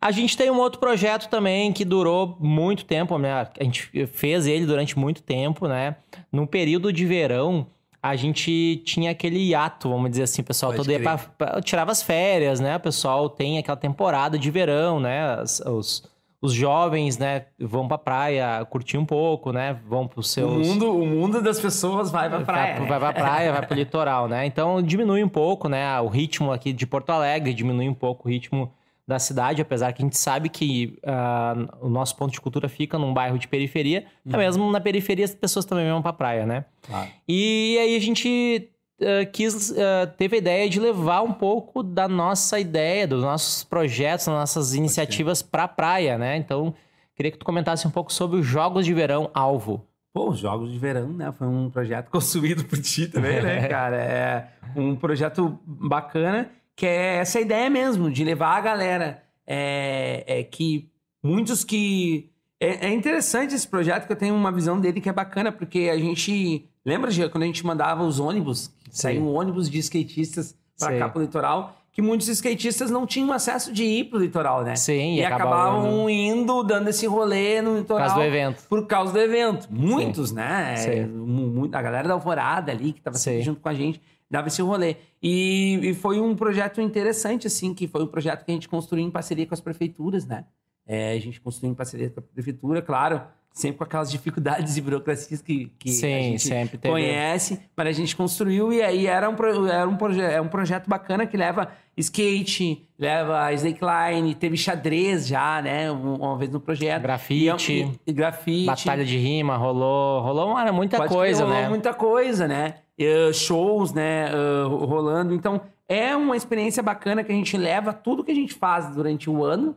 A 0.00 0.10
gente 0.10 0.36
tem 0.36 0.50
um 0.50 0.58
outro 0.58 0.80
projeto 0.80 1.28
também 1.28 1.72
que 1.72 1.84
durou 1.84 2.36
muito 2.40 2.84
tempo, 2.84 3.16
né? 3.18 3.32
A 3.58 3.64
gente 3.64 3.90
fez 4.08 4.46
ele 4.46 4.66
durante 4.66 4.98
muito 4.98 5.22
tempo, 5.22 5.66
né? 5.68 5.96
No 6.32 6.46
período 6.46 6.92
de 6.92 7.04
verão, 7.06 7.66
a 8.02 8.14
gente 8.16 8.82
tinha 8.84 9.10
aquele 9.10 9.38
hiato, 9.38 9.88
vamos 9.88 10.10
dizer 10.10 10.24
assim, 10.24 10.42
pessoal 10.42 10.72
Pode 10.72 10.84
todo 10.84 10.92
ia 10.92 10.98
pra, 11.36 11.60
tirava 11.60 11.90
as 11.92 12.02
férias, 12.02 12.60
né? 12.60 12.76
O 12.76 12.80
pessoal 12.80 13.28
tem 13.28 13.58
aquela 13.58 13.76
temporada 13.76 14.38
de 14.38 14.50
verão, 14.50 14.98
né? 15.00 15.34
As- 15.40 15.60
os, 15.60 16.02
os 16.40 16.52
jovens, 16.52 17.18
né, 17.18 17.46
vão 17.58 17.88
pra 17.88 17.98
praia 17.98 18.64
curtir 18.70 18.96
um 18.96 19.04
pouco, 19.04 19.52
né? 19.52 19.76
Vão 19.88 20.06
pros 20.06 20.30
seus 20.30 20.52
O, 20.52 20.58
mundo, 20.70 20.96
o 20.96 21.04
mundo 21.06 21.42
das 21.42 21.58
pessoas 21.60 22.10
vai 22.12 22.28
pra 22.28 22.40
praia. 22.40 22.76
Vai, 22.78 22.86
vai 22.86 22.98
pra 23.00 23.12
praia, 23.12 23.52
vai 23.52 23.66
pro 23.66 23.76
litoral, 23.76 24.28
né? 24.28 24.46
Então 24.46 24.80
diminui 24.80 25.22
um 25.24 25.28
pouco, 25.28 25.68
né? 25.68 26.00
O 26.00 26.06
ritmo 26.06 26.52
aqui 26.52 26.72
de 26.72 26.86
Porto 26.86 27.10
Alegre, 27.10 27.52
diminui 27.52 27.88
um 27.88 27.94
pouco 27.94 28.28
o 28.28 28.30
ritmo 28.30 28.72
da 29.08 29.18
cidade, 29.18 29.62
apesar 29.62 29.90
que 29.94 30.02
a 30.02 30.04
gente 30.04 30.18
sabe 30.18 30.50
que 30.50 30.98
ah, 31.02 31.56
o 31.80 31.88
nosso 31.88 32.14
ponto 32.14 32.30
de 32.30 32.40
cultura 32.42 32.68
fica 32.68 32.98
num 32.98 33.14
bairro 33.14 33.38
de 33.38 33.48
periferia. 33.48 34.04
Até 34.26 34.36
mesmo 34.36 34.70
na 34.70 34.80
periferia 34.80 35.24
as 35.24 35.34
pessoas 35.34 35.64
também 35.64 35.88
vão 35.88 36.02
pra 36.02 36.12
praia, 36.12 36.44
né? 36.44 36.66
Claro. 36.82 37.08
E 37.26 37.78
aí 37.80 37.96
a 37.96 38.00
gente 38.00 38.70
ah, 39.00 39.24
quis, 39.24 39.72
ah, 39.78 40.06
teve 40.06 40.36
a 40.36 40.38
ideia 40.38 40.68
de 40.68 40.78
levar 40.78 41.22
um 41.22 41.32
pouco 41.32 41.82
da 41.82 42.06
nossa 42.06 42.60
ideia, 42.60 43.08
dos 43.08 43.22
nossos 43.22 43.64
projetos, 43.64 44.26
das 44.26 44.34
nossas 44.34 44.74
iniciativas 44.74 45.40
pra 45.40 45.66
praia, 45.66 46.18
né? 46.18 46.36
Então, 46.36 46.74
queria 47.16 47.32
que 47.32 47.38
tu 47.38 47.46
comentasse 47.46 47.88
um 47.88 47.90
pouco 47.90 48.12
sobre 48.12 48.38
os 48.38 48.44
Jogos 48.46 48.84
de 48.84 48.92
Verão 48.92 49.30
Alvo. 49.32 49.86
Pô, 50.12 50.28
os 50.28 50.38
Jogos 50.38 50.70
de 50.70 50.78
Verão, 50.78 51.08
né? 51.08 51.32
Foi 51.32 51.46
um 51.46 51.70
projeto 51.70 52.10
construído 52.12 52.62
por 52.64 52.78
ti 52.78 53.08
também, 53.08 53.40
né, 53.40 53.68
cara? 53.68 53.96
É 53.96 54.48
um 54.76 54.94
projeto 54.94 55.58
bacana, 55.64 56.50
que 56.78 56.86
é 56.86 57.16
essa 57.16 57.40
ideia 57.40 57.68
mesmo, 57.68 58.08
de 58.08 58.22
levar 58.22 58.56
a 58.56 58.60
galera 58.60 59.20
é, 59.44 60.22
é 60.28 60.42
que 60.44 60.88
muitos 61.20 61.64
que... 61.64 62.30
É, 62.60 62.86
é 62.86 62.92
interessante 62.92 63.52
esse 63.52 63.66
projeto, 63.66 64.06
que 64.06 64.12
eu 64.12 64.16
tenho 64.16 64.32
uma 64.34 64.52
visão 64.52 64.80
dele 64.80 65.00
que 65.00 65.08
é 65.08 65.12
bacana, 65.12 65.50
porque 65.50 65.90
a 65.92 65.98
gente... 65.98 66.68
Lembra, 66.86 67.10
Gia, 67.10 67.28
quando 67.28 67.42
a 67.42 67.46
gente 67.46 67.66
mandava 67.66 68.04
os 68.04 68.20
ônibus? 68.20 68.70
Saíam 68.92 69.26
ônibus 69.34 69.68
de 69.68 69.78
skatistas 69.80 70.54
Sei. 70.76 71.00
cá 71.00 71.08
pro 71.08 71.20
litoral, 71.20 71.76
que 71.90 72.00
muitos 72.00 72.28
skatistas 72.28 72.92
não 72.92 73.04
tinham 73.06 73.32
acesso 73.32 73.72
de 73.72 73.82
ir 73.82 74.04
pro 74.04 74.20
litoral, 74.20 74.62
né? 74.62 74.76
Sim, 74.76 75.14
e, 75.16 75.18
e 75.18 75.24
acabavam 75.24 75.80
acabavam 75.80 76.10
indo, 76.10 76.62
dando 76.62 76.88
esse 76.90 77.06
rolê 77.08 77.60
no 77.60 77.70
Por 77.72 77.78
litoral. 77.78 78.06
causa 78.06 78.14
do 78.14 78.22
evento. 78.24 78.68
Por 78.68 78.86
causa 78.86 79.12
do 79.12 79.18
evento. 79.18 79.66
Muitos, 79.68 80.30
né? 80.30 80.76
Sim. 80.76 81.06
Mu- 81.06 81.48
mu- 81.48 81.70
A 81.72 81.82
galera 81.82 82.06
da 82.06 82.14
Alvorada 82.14 82.70
ali, 82.70 82.92
que 82.92 83.00
tava 83.00 83.16
sempre 83.18 83.40
Sim. 83.40 83.46
junto 83.46 83.60
com 83.60 83.68
a 83.68 83.74
gente, 83.74 84.00
dava 84.30 84.48
esse 84.48 84.60
rolê. 84.62 84.96
E, 85.22 85.78
e 85.82 85.94
foi 85.94 86.20
um 86.20 86.34
projeto 86.36 86.80
interessante, 86.80 87.46
assim, 87.46 87.74
que 87.74 87.86
foi 87.86 88.02
um 88.02 88.06
projeto 88.06 88.44
que 88.44 88.50
a 88.50 88.54
gente 88.54 88.68
construiu 88.68 89.04
em 89.06 89.10
parceria 89.10 89.46
com 89.46 89.54
as 89.54 89.60
prefeituras, 89.60 90.26
né? 90.26 90.44
É, 90.86 91.12
a 91.12 91.20
gente 91.20 91.40
construiu 91.40 91.72
em 91.72 91.74
parceria 91.74 92.08
com 92.10 92.20
a 92.20 92.22
prefeitura, 92.22 92.80
claro, 92.80 93.20
sempre 93.52 93.78
com 93.78 93.84
aquelas 93.84 94.10
dificuldades 94.10 94.76
e 94.76 94.80
burocracias 94.80 95.42
que, 95.42 95.70
que 95.78 95.90
a 95.90 95.92
Sim, 95.92 96.22
gente 96.22 96.42
sempre 96.42 96.78
teve. 96.78 96.92
conhece, 96.92 97.60
mas 97.76 97.88
a 97.88 97.92
gente 97.92 98.16
construiu 98.16 98.72
e 98.72 98.80
aí 98.80 99.06
era 99.06 99.28
um, 99.28 99.34
era 99.68 99.86
um, 99.88 99.96
proje 99.96 100.20
é 100.22 100.40
um 100.40 100.48
projeto 100.48 100.88
bacana 100.88 101.26
que 101.26 101.36
leva 101.36 101.68
skate, 101.96 102.88
leva 102.98 103.52
slackline, 103.52 104.34
teve 104.34 104.56
xadrez 104.56 105.26
já, 105.26 105.60
né? 105.60 105.90
um- 105.90 106.14
Uma 106.16 106.38
vez 106.38 106.50
no 106.50 106.60
projeto. 106.60 107.02
Grafite. 107.02 107.44
E, 107.44 107.48
é 107.48 107.54
um- 107.54 107.58
e- 107.96 108.00
e 108.06 108.12
grafite. 108.12 108.66
Batalha 108.66 109.04
de 109.04 109.16
rima, 109.18 109.56
rolou, 109.56 110.22
rolou 110.22 110.50
uma, 110.52 110.72
muita 110.72 110.96
Pode 110.96 111.12
coisa, 111.12 111.44
rolou 111.44 111.60
né? 111.60 111.68
muita 111.68 111.92
coisa, 111.92 112.48
né? 112.48 112.76
Eh, 112.98 113.32
shows, 113.32 113.92
né? 113.92 114.28
eh, 114.30 114.62
rolando. 114.66 115.32
Então, 115.34 115.60
é 115.88 116.14
uma 116.16 116.36
experiência 116.36 116.82
bacana 116.82 117.22
que 117.22 117.30
a 117.30 117.34
gente 117.34 117.56
leva 117.56 117.92
tudo 117.92 118.24
que 118.24 118.32
a 118.32 118.34
gente 118.34 118.54
faz 118.54 118.94
durante 118.94 119.30
o 119.30 119.44
ano 119.44 119.76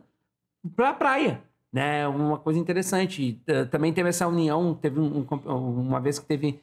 pra 0.76 0.92
praia, 0.92 1.40
né? 1.72 2.06
Uma 2.08 2.38
coisa 2.38 2.58
interessante. 2.58 3.40
Eh, 3.46 3.64
também 3.66 3.92
teve 3.92 4.08
essa 4.08 4.26
união, 4.26 4.74
teve 4.74 4.98
um- 5.00 5.24
um 5.46 5.80
uma 5.80 6.00
vez 6.00 6.18
que 6.18 6.26
teve 6.26 6.60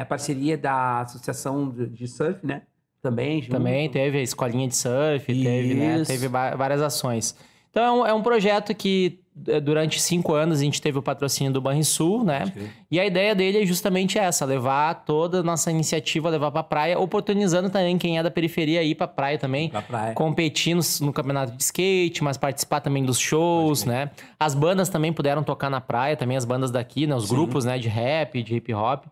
a 0.00 0.04
parceria 0.04 0.56
da 0.56 1.00
Associação 1.00 1.68
de, 1.70 1.86
de 1.88 2.06
Surf, 2.06 2.46
né? 2.46 2.62
Também, 3.02 3.40
junto. 3.42 3.52
Também 3.52 3.88
teve 3.90 4.18
a 4.18 4.22
escolinha 4.22 4.68
de 4.68 4.76
surf, 4.76 5.26
teve, 5.26 5.74
né? 5.74 5.96
Isso. 5.98 6.10
Teve 6.12 6.28
va- 6.28 6.54
várias 6.54 6.80
ações. 6.82 7.34
Então 7.70 7.82
é 7.84 7.92
um, 7.92 8.06
é 8.06 8.14
um 8.14 8.22
projeto 8.22 8.74
que 8.74 9.20
eh, 9.46 9.60
durante 9.60 10.00
cinco 10.00 10.34
anos 10.34 10.60
a 10.60 10.64
gente 10.64 10.82
teve 10.82 10.98
o 10.98 11.02
patrocínio 11.02 11.52
do 11.52 11.60
Banrisul, 11.60 12.24
né? 12.24 12.52
E 12.90 12.98
a 12.98 13.06
ideia 13.06 13.34
dele 13.34 13.62
é 13.62 13.66
justamente 13.66 14.18
essa, 14.18 14.44
levar 14.44 15.04
toda 15.04 15.38
a 15.38 15.42
nossa 15.42 15.70
iniciativa, 15.70 16.28
levar 16.28 16.50
pra 16.50 16.62
praia, 16.62 16.98
oportunizando 16.98 17.70
também 17.70 17.96
quem 17.96 18.18
é 18.18 18.22
da 18.22 18.30
periferia 18.30 18.82
ir 18.82 18.96
pra 18.96 19.06
praia 19.06 19.38
também. 19.38 19.70
Pra 19.70 19.82
praia. 19.82 20.14
Competir 20.14 20.74
no, 20.74 20.82
no 21.02 21.12
campeonato 21.12 21.56
de 21.56 21.62
skate, 21.62 22.24
mas 22.24 22.36
participar 22.36 22.80
também 22.80 23.04
dos 23.04 23.18
shows, 23.18 23.84
né? 23.84 24.10
As 24.38 24.54
bandas 24.54 24.88
também 24.88 25.12
puderam 25.12 25.42
tocar 25.42 25.70
na 25.70 25.80
praia, 25.80 26.16
também 26.16 26.36
as 26.36 26.44
bandas 26.44 26.70
daqui, 26.70 27.06
né? 27.06 27.14
Os 27.14 27.28
Sim. 27.28 27.34
grupos, 27.34 27.64
né? 27.64 27.78
De 27.78 27.88
rap, 27.88 28.42
de 28.42 28.56
hip 28.56 28.74
hop. 28.74 29.04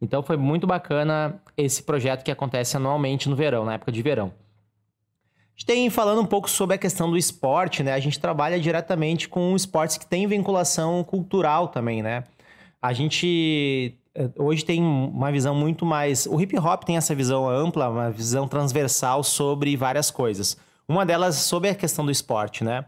Então 0.00 0.22
foi 0.22 0.36
muito 0.36 0.66
bacana 0.66 1.40
esse 1.56 1.82
projeto 1.82 2.22
que 2.22 2.30
acontece 2.30 2.76
anualmente 2.76 3.28
no 3.28 3.36
verão, 3.36 3.64
na 3.64 3.74
época 3.74 3.92
de 3.92 4.02
verão. 4.02 4.32
A 5.56 5.58
gente 5.58 5.66
tem 5.66 5.88
falando 5.88 6.20
um 6.20 6.26
pouco 6.26 6.50
sobre 6.50 6.76
a 6.76 6.78
questão 6.78 7.10
do 7.10 7.16
esporte, 7.16 7.82
né? 7.82 7.94
A 7.94 7.98
gente 7.98 8.20
trabalha 8.20 8.60
diretamente 8.60 9.26
com 9.26 9.56
esportes 9.56 9.96
que 9.96 10.06
têm 10.06 10.26
vinculação 10.26 11.02
cultural 11.02 11.68
também, 11.68 12.02
né? 12.02 12.24
A 12.80 12.92
gente 12.92 13.94
eh, 14.14 14.28
hoje 14.36 14.62
tem 14.66 14.82
uma 14.82 15.32
visão 15.32 15.54
muito 15.54 15.86
mais. 15.86 16.26
O 16.26 16.38
hip 16.38 16.58
hop 16.58 16.84
tem 16.84 16.98
essa 16.98 17.14
visão 17.14 17.48
ampla, 17.48 17.88
uma 17.88 18.10
visão 18.10 18.46
transversal 18.46 19.22
sobre 19.22 19.74
várias 19.78 20.10
coisas. 20.10 20.58
Uma 20.86 21.06
delas 21.06 21.36
sobre 21.36 21.70
a 21.70 21.74
questão 21.74 22.04
do 22.04 22.12
esporte, 22.12 22.62
né? 22.62 22.84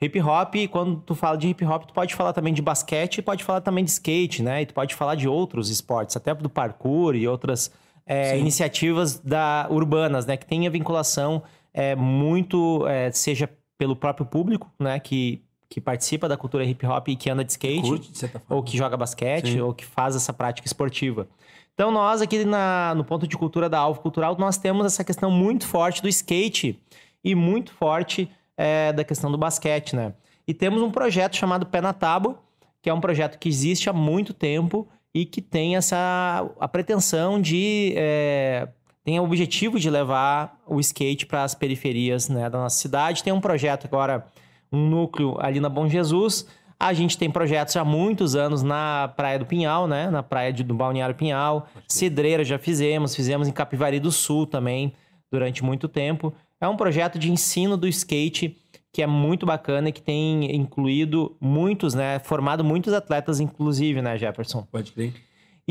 Hip 0.00 0.20
hop, 0.20 0.54
quando 0.70 1.00
tu 1.00 1.16
fala 1.16 1.36
de 1.36 1.48
hip 1.48 1.64
hop, 1.64 1.86
tu 1.86 1.92
pode 1.92 2.14
falar 2.14 2.32
também 2.32 2.54
de 2.54 2.62
basquete, 2.62 3.20
pode 3.20 3.42
falar 3.42 3.62
também 3.62 3.84
de 3.84 3.90
skate, 3.90 4.44
né? 4.44 4.62
E 4.62 4.66
tu 4.66 4.74
pode 4.74 4.94
falar 4.94 5.16
de 5.16 5.26
outros 5.26 5.70
esportes, 5.70 6.16
até 6.16 6.32
do 6.32 6.48
parkour 6.48 7.16
e 7.16 7.26
outras 7.26 7.72
Sim. 8.06 8.38
iniciativas 8.38 9.18
da, 9.18 9.66
urbanas, 9.70 10.24
né? 10.24 10.36
Que 10.36 10.46
tem 10.46 10.68
a 10.68 10.70
vinculação 10.70 11.42
é, 11.74 11.94
muito, 11.96 12.86
é, 12.86 13.10
seja 13.12 13.48
pelo 13.78 13.96
próprio 13.96 14.26
público, 14.26 14.70
né? 14.78 14.98
Que, 15.00 15.42
que 15.68 15.80
participa 15.80 16.28
da 16.28 16.36
cultura 16.36 16.64
hip 16.64 16.84
hop 16.86 17.08
e 17.08 17.16
que 17.16 17.30
anda 17.30 17.42
de 17.44 17.52
skate 17.52 17.80
Curte, 17.88 18.30
ou 18.48 18.62
que 18.62 18.76
joga 18.76 18.96
basquete, 18.96 19.52
Sim. 19.52 19.60
ou 19.60 19.72
que 19.72 19.84
faz 19.84 20.14
essa 20.14 20.32
prática 20.32 20.66
esportiva. 20.66 21.26
Então, 21.74 21.90
nós 21.90 22.20
aqui 22.20 22.44
na- 22.44 22.94
no 22.94 23.02
ponto 23.04 23.26
de 23.26 23.36
cultura 23.36 23.68
da 23.68 23.78
Alvo 23.78 24.00
Cultural, 24.00 24.36
nós 24.38 24.58
temos 24.58 24.84
essa 24.84 25.02
questão 25.02 25.30
muito 25.30 25.66
forte 25.66 26.02
do 26.02 26.08
skate 26.08 26.78
e 27.24 27.34
muito 27.34 27.72
forte 27.72 28.30
é, 28.56 28.92
da 28.92 29.02
questão 29.02 29.32
do 29.32 29.38
basquete, 29.38 29.96
né? 29.96 30.12
E 30.46 30.52
temos 30.52 30.82
um 30.82 30.90
projeto 30.90 31.36
chamado 31.36 31.64
Pé 31.64 31.80
na 31.80 31.94
Tábua, 31.94 32.38
que 32.82 32.90
é 32.90 32.94
um 32.94 33.00
projeto 33.00 33.38
que 33.38 33.48
existe 33.48 33.88
há 33.88 33.92
muito 33.94 34.34
tempo 34.34 34.86
e 35.14 35.24
que 35.24 35.40
tem 35.40 35.76
essa 35.76 36.46
a 36.60 36.68
pretensão 36.68 37.40
de 37.40 37.94
é, 37.96 38.68
tem 39.04 39.18
o 39.18 39.24
objetivo 39.24 39.78
de 39.80 39.90
levar 39.90 40.60
o 40.66 40.78
skate 40.80 41.26
para 41.26 41.42
as 41.42 41.54
periferias 41.54 42.28
né, 42.28 42.48
da 42.48 42.58
nossa 42.58 42.76
cidade. 42.78 43.22
Tem 43.22 43.32
um 43.32 43.40
projeto 43.40 43.86
agora, 43.86 44.26
um 44.72 44.88
núcleo 44.88 45.36
ali 45.40 45.58
na 45.60 45.68
Bom 45.68 45.88
Jesus. 45.88 46.46
A 46.78 46.92
gente 46.92 47.16
tem 47.18 47.30
projetos 47.30 47.76
há 47.76 47.84
muitos 47.84 48.34
anos 48.34 48.62
na 48.62 49.12
Praia 49.16 49.38
do 49.38 49.46
Pinhal, 49.46 49.86
né? 49.86 50.10
Na 50.10 50.22
praia 50.22 50.52
de- 50.52 50.64
do 50.64 50.74
Balneário 50.74 51.14
Pinhal. 51.14 51.68
Cidreira 51.88 52.44
já 52.44 52.58
fizemos, 52.58 53.14
fizemos 53.14 53.46
em 53.46 53.52
Capivari 53.52 54.00
do 54.00 54.10
Sul 54.10 54.46
também 54.46 54.92
durante 55.30 55.64
muito 55.64 55.88
tempo. 55.88 56.32
É 56.60 56.66
um 56.68 56.76
projeto 56.76 57.18
de 57.18 57.30
ensino 57.30 57.76
do 57.76 57.86
skate 57.88 58.56
que 58.92 59.00
é 59.02 59.06
muito 59.06 59.46
bacana 59.46 59.88
e 59.88 59.92
que 59.92 60.02
tem 60.02 60.54
incluído 60.54 61.34
muitos, 61.40 61.94
né? 61.94 62.18
Formado 62.18 62.62
muitos 62.62 62.92
atletas, 62.92 63.40
inclusive, 63.40 64.02
né, 64.02 64.18
Jefferson? 64.18 64.66
Pode 64.70 64.92
crer. 64.92 65.14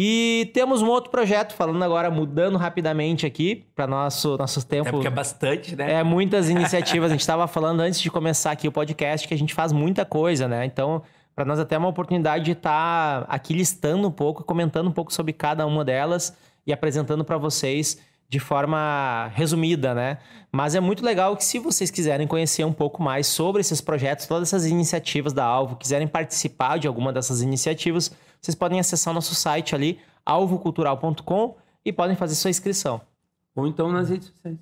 E 0.04 0.50
temos 0.52 0.82
um 0.82 0.88
outro 0.88 1.12
projeto, 1.12 1.54
falando 1.54 1.84
agora, 1.84 2.10
mudando 2.10 2.58
rapidamente 2.58 3.24
aqui 3.24 3.68
para 3.76 3.86
nosso 3.86 4.36
nosso 4.36 4.66
tempo. 4.66 4.90
É 4.90 4.92
porque 4.92 5.06
é 5.06 5.12
bastante, 5.12 5.76
né? 5.76 6.00
É, 6.00 6.04
muitas 6.04 6.50
iniciativas. 6.50 7.12
A 7.12 7.14
gente 7.14 7.22
estava 7.22 7.48
falando 7.48 7.82
antes 7.82 8.02
de 8.02 8.10
começar 8.10 8.50
aqui 8.50 8.68
o 8.68 8.72
podcast 8.72 9.28
que 9.28 9.34
a 9.36 9.38
gente 9.38 9.54
faz 9.54 9.72
muita 9.72 10.04
coisa, 10.04 10.48
né? 10.48 10.66
Então, 10.66 11.04
para 11.36 11.46
nós 11.46 11.60
até 11.60 11.76
é 11.76 11.78
uma 11.78 11.88
oportunidade 11.88 12.46
de 12.46 12.54
estar 12.54 13.28
aqui 13.30 13.54
listando 13.54 14.08
um 14.08 14.12
pouco, 14.12 14.44
comentando 14.44 14.88
um 14.88 14.92
pouco 14.92 15.14
sobre 15.14 15.34
cada 15.34 15.68
uma 15.68 15.86
delas 15.86 16.36
e 16.66 16.74
apresentando 16.74 17.24
para 17.24 17.38
vocês 17.38 18.00
de 18.32 18.40
forma 18.40 19.30
resumida, 19.36 19.94
né? 19.94 20.18
Mas 20.50 20.74
é 20.74 20.80
muito 20.80 21.04
legal 21.04 21.36
que 21.36 21.44
se 21.44 21.60
vocês 21.60 21.92
quiserem 21.92 22.26
conhecer 22.26 22.64
um 22.64 22.72
pouco 22.72 23.04
mais 23.04 23.28
sobre 23.28 23.60
esses 23.60 23.82
projetos, 23.82 24.26
todas 24.26 24.48
essas 24.48 24.66
iniciativas 24.66 25.34
da 25.34 25.44
Alvo, 25.44 25.76
quiserem 25.76 26.08
participar 26.08 26.80
de 26.80 26.88
alguma 26.88 27.12
dessas 27.12 27.42
iniciativas, 27.42 28.10
vocês 28.42 28.56
podem 28.56 28.80
acessar 28.80 29.12
o 29.12 29.16
nosso 29.16 29.36
site 29.36 29.76
ali, 29.76 30.00
alvocultural.com 30.26 31.58
e 31.84 31.92
podem 31.92 32.16
fazer 32.16 32.36
sua 32.36 32.50
inscrição 32.50 33.02
Ou 33.54 33.68
então 33.68 33.92
nas 33.92 34.10
redes 34.10 34.30
sociais. 34.30 34.58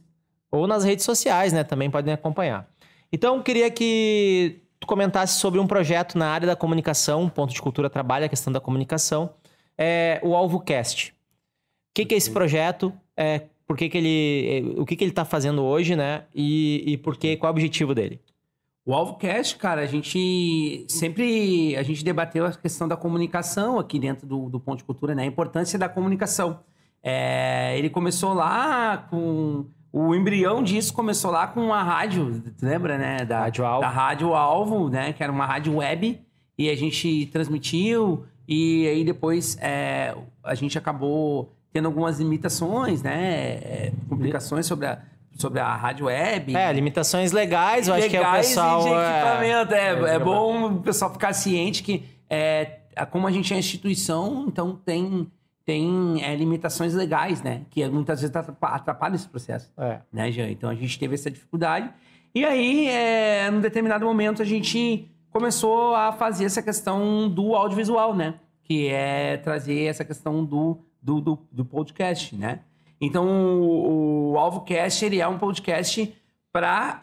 ou 0.51 0.65
nas 0.65 0.83
redes 0.83 1.05
sociais, 1.05 1.53
né? 1.53 1.63
Também 1.63 1.91
podem 1.91 2.11
acompanhar. 2.11 2.67
Então, 3.13 3.35
eu 3.35 3.43
queria 3.43 3.69
que 3.69 4.63
tu 4.79 4.87
comentasse 4.87 5.39
sobre 5.39 5.59
um 5.59 5.67
projeto 5.67 6.17
na 6.17 6.27
área 6.27 6.47
da 6.47 6.55
comunicação, 6.55 7.25
o 7.25 7.29
Ponto 7.29 7.53
de 7.53 7.61
Cultura 7.61 7.87
trabalha 7.87 8.25
a 8.25 8.29
questão 8.29 8.51
da 8.51 8.59
comunicação, 8.59 9.29
é 9.77 10.19
o 10.23 10.35
AlvoCast. 10.35 11.11
O 11.11 11.15
que, 11.93 12.05
que 12.05 12.15
é 12.15 12.17
esse 12.17 12.31
projeto? 12.31 12.91
É, 13.15 13.43
por 13.69 13.77
que, 13.77 13.87
que 13.87 13.99
ele, 13.99 14.75
é, 14.75 14.81
o 14.81 14.83
que, 14.83 14.95
que 14.95 15.03
ele 15.03 15.11
está 15.11 15.23
fazendo 15.23 15.61
hoje, 15.61 15.95
né? 15.95 16.23
E, 16.33 16.83
e 16.87 16.97
por 16.97 17.15
que, 17.15 17.37
qual 17.37 17.49
é 17.49 17.51
o 17.51 17.53
objetivo 17.53 17.93
dele? 17.93 18.19
O 18.83 18.95
AlvoCast, 18.95 19.57
cara, 19.57 19.81
a 19.81 19.85
gente 19.85 20.87
sempre 20.89 21.75
a 21.75 21.83
gente 21.83 22.03
debateu 22.03 22.47
a 22.47 22.51
questão 22.51 22.87
da 22.87 22.97
comunicação 22.97 23.77
aqui 23.77 23.99
dentro 23.99 24.25
do, 24.25 24.49
do 24.49 24.59
Ponto 24.59 24.79
de 24.79 24.83
Cultura, 24.83 25.13
né? 25.13 25.21
A 25.21 25.25
importância 25.27 25.77
da 25.77 25.87
comunicação. 25.87 26.61
É, 27.03 27.77
ele 27.77 27.91
começou 27.91 28.33
lá 28.33 28.97
com. 28.97 29.67
O 29.93 30.15
embrião 30.15 30.63
disso 30.63 30.91
começou 30.91 31.29
lá 31.29 31.45
com 31.45 31.71
a 31.71 31.83
rádio, 31.83 32.41
lembra, 32.63 32.97
né? 32.97 33.23
Da 33.23 33.41
Rádio 33.41 33.65
Alvo. 33.65 33.81
Da 33.81 33.89
Rádio 33.89 34.33
Alvo, 34.33 34.89
né? 34.89 35.13
Que 35.13 35.21
era 35.21 35.31
uma 35.31 35.45
rádio 35.45 35.75
web. 35.75 36.19
E 36.57 36.69
a 36.71 36.75
gente 36.75 37.27
transmitiu. 37.27 38.25
E 38.47 38.87
aí 38.87 39.03
depois 39.03 39.59
é, 39.61 40.15
a 40.43 40.55
gente 40.55 40.75
acabou 40.75 41.55
tendo 41.71 41.87
algumas 41.87 42.19
limitações, 42.19 43.01
né? 43.01 43.33
é, 43.63 43.91
complicações 44.07 44.65
sobre 44.65 44.87
a, 44.87 44.99
sobre 45.35 45.59
a 45.59 45.75
rádio 45.75 46.07
web. 46.07 46.55
É, 46.55 46.71
limitações 46.73 47.31
legais, 47.31 47.87
eu 47.87 47.93
acho 47.93 48.09
que 48.09 48.17
é 48.17 48.19
o 48.19 48.23
legais 48.23 48.47
pessoal. 48.47 48.81
e 48.81 48.83
de 48.83 48.89
é, 48.89 49.19
equipamento. 49.19 49.73
É, 49.73 50.11
é, 50.11 50.15
é, 50.15 50.19
bom 50.19 50.65
o 50.73 50.81
pessoal 50.81 51.11
ficar 51.11 51.33
ciente 51.33 51.83
que 51.83 52.05
é, 52.29 52.79
como 53.11 53.27
a 53.27 53.31
gente 53.31 53.53
é 53.53 53.57
instituição, 53.57 54.45
então 54.47 54.75
tem, 54.75 55.27
tem 55.65 56.23
é, 56.23 56.35
limitações 56.35 56.93
legais, 56.93 57.41
né? 57.41 57.61
Que 57.69 57.87
muitas 57.87 58.21
vezes 58.21 58.35
atrapa- 58.35 58.75
atrapalham 58.75 59.15
esse 59.15 59.27
processo, 59.27 59.71
é. 59.77 59.99
né, 60.11 60.31
Jean? 60.31 60.49
Então 60.49 60.69
a 60.69 60.75
gente 60.75 60.97
teve 60.99 61.15
essa 61.15 61.31
dificuldade. 61.31 61.89
E 62.33 62.45
aí, 62.45 62.87
é, 62.87 63.49
num 63.49 63.61
determinado 63.61 64.05
momento, 64.05 64.41
a 64.41 64.45
gente 64.45 65.09
começou 65.31 65.95
a 65.95 66.11
fazer 66.11 66.45
essa 66.45 66.61
questão 66.61 67.29
do 67.29 67.55
audiovisual, 67.55 68.15
né? 68.15 68.35
Que 68.63 68.87
é 68.89 69.37
trazer 69.37 69.85
essa 69.85 70.05
questão 70.05 70.45
do, 70.45 70.77
do, 71.01 71.21
do, 71.21 71.39
do 71.51 71.65
podcast, 71.65 72.35
né? 72.35 72.59
Então, 73.01 73.27
o, 73.61 74.31
o 74.31 74.37
AlvoCast, 74.37 75.05
ele 75.05 75.19
é 75.19 75.27
um 75.27 75.37
podcast 75.37 76.13
para 76.51 76.99